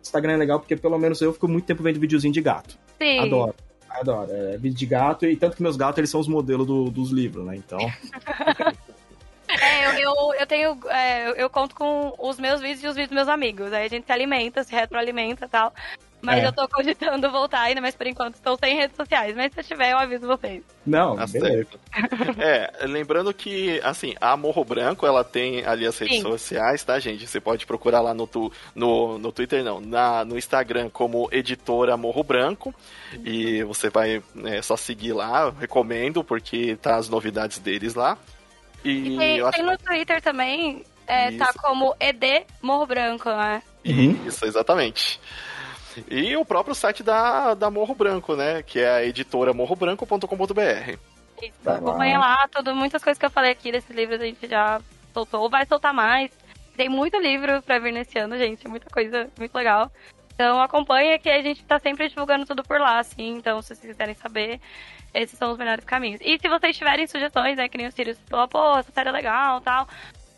[0.00, 2.78] Instagram é legal porque pelo menos eu fico muito tempo vendo videozinho de gato.
[2.98, 3.20] Sim.
[3.20, 3.54] Adoro.
[3.90, 4.30] Adoro.
[4.30, 7.10] É, vídeo de gato, e tanto que meus gatos eles são os modelos do, dos
[7.10, 7.56] livros, né?
[7.56, 7.78] Então.
[9.48, 10.78] É, eu, eu, eu tenho.
[10.90, 13.72] É, eu conto com os meus vídeos e os vídeos dos meus amigos.
[13.72, 15.72] Aí a gente se alimenta, se retroalimenta e tal.
[16.20, 16.46] Mas é.
[16.46, 19.36] eu tô cogitando voltar ainda, mas por enquanto estou sem redes sociais.
[19.36, 20.62] Mas se eu tiver, eu aviso vocês.
[20.84, 21.68] Não, tá beleza.
[22.38, 26.22] é, lembrando que, assim, a Morro Branco, ela tem ali as redes Sim.
[26.22, 27.26] sociais, tá, gente?
[27.26, 31.96] Você pode procurar lá no, tu, no, no Twitter, não, na, no Instagram como editora
[31.96, 32.74] Morro Branco.
[33.12, 33.22] Uhum.
[33.24, 38.18] E você vai é, só seguir lá, recomendo, porque tá as novidades deles lá.
[38.84, 39.52] E, e tem, acho...
[39.52, 43.62] tem, no Twitter também, é, tá como ED Morro Branco, né?
[43.84, 44.26] Uhum.
[44.26, 45.20] Isso, exatamente.
[46.10, 48.62] E o próprio site da, da Morro Branco, né?
[48.62, 50.98] Que é a editora morrobranco.com.br.
[51.42, 54.46] Isso, tá acompanha lá, tudo, muitas coisas que eu falei aqui desse livro a gente
[54.48, 54.80] já
[55.12, 56.30] soltou, vai soltar mais.
[56.76, 59.90] Tem muito livro pra vir nesse ano, gente, muita coisa muito legal.
[60.34, 63.36] Então acompanha que a gente tá sempre divulgando tudo por lá, assim.
[63.36, 64.60] Então, se vocês quiserem saber,
[65.12, 66.20] esses são os melhores caminhos.
[66.22, 69.12] E se vocês tiverem sugestões, né, que nem o Sirius falou, pô, essa série é
[69.12, 69.88] legal tal,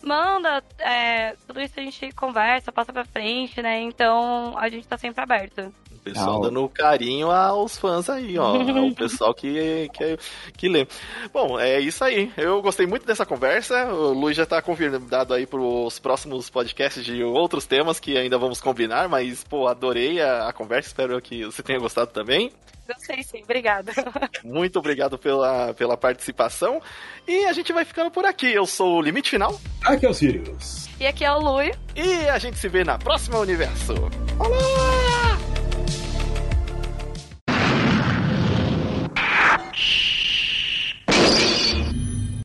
[0.03, 3.81] manda, é, tudo isso a gente conversa, passa pra frente, né?
[3.81, 5.73] Então a gente tá sempre aberto.
[6.01, 8.57] O pessoal dando carinho aos fãs aí, ó.
[8.57, 10.19] o pessoal que, que,
[10.57, 10.87] que lê.
[11.31, 12.33] Bom, é isso aí.
[12.39, 13.93] Eu gostei muito dessa conversa.
[13.93, 18.63] O Luiz já tá convidado aí pros próximos podcasts de outros temas que ainda vamos
[18.63, 20.89] combinar, mas, pô, adorei a, a conversa.
[20.89, 22.51] Espero que você tenha gostado também.
[22.95, 23.93] Gostei sim, obrigada.
[24.43, 26.83] Muito obrigado pela, pela participação.
[27.27, 28.53] E a gente vai ficando por aqui.
[28.53, 29.61] Eu sou o Limite Final.
[29.85, 30.89] Aqui é o Sirius.
[30.99, 31.73] E aqui é o Lui.
[31.95, 33.95] E a gente se vê na próxima universo.
[34.37, 35.50] Falou!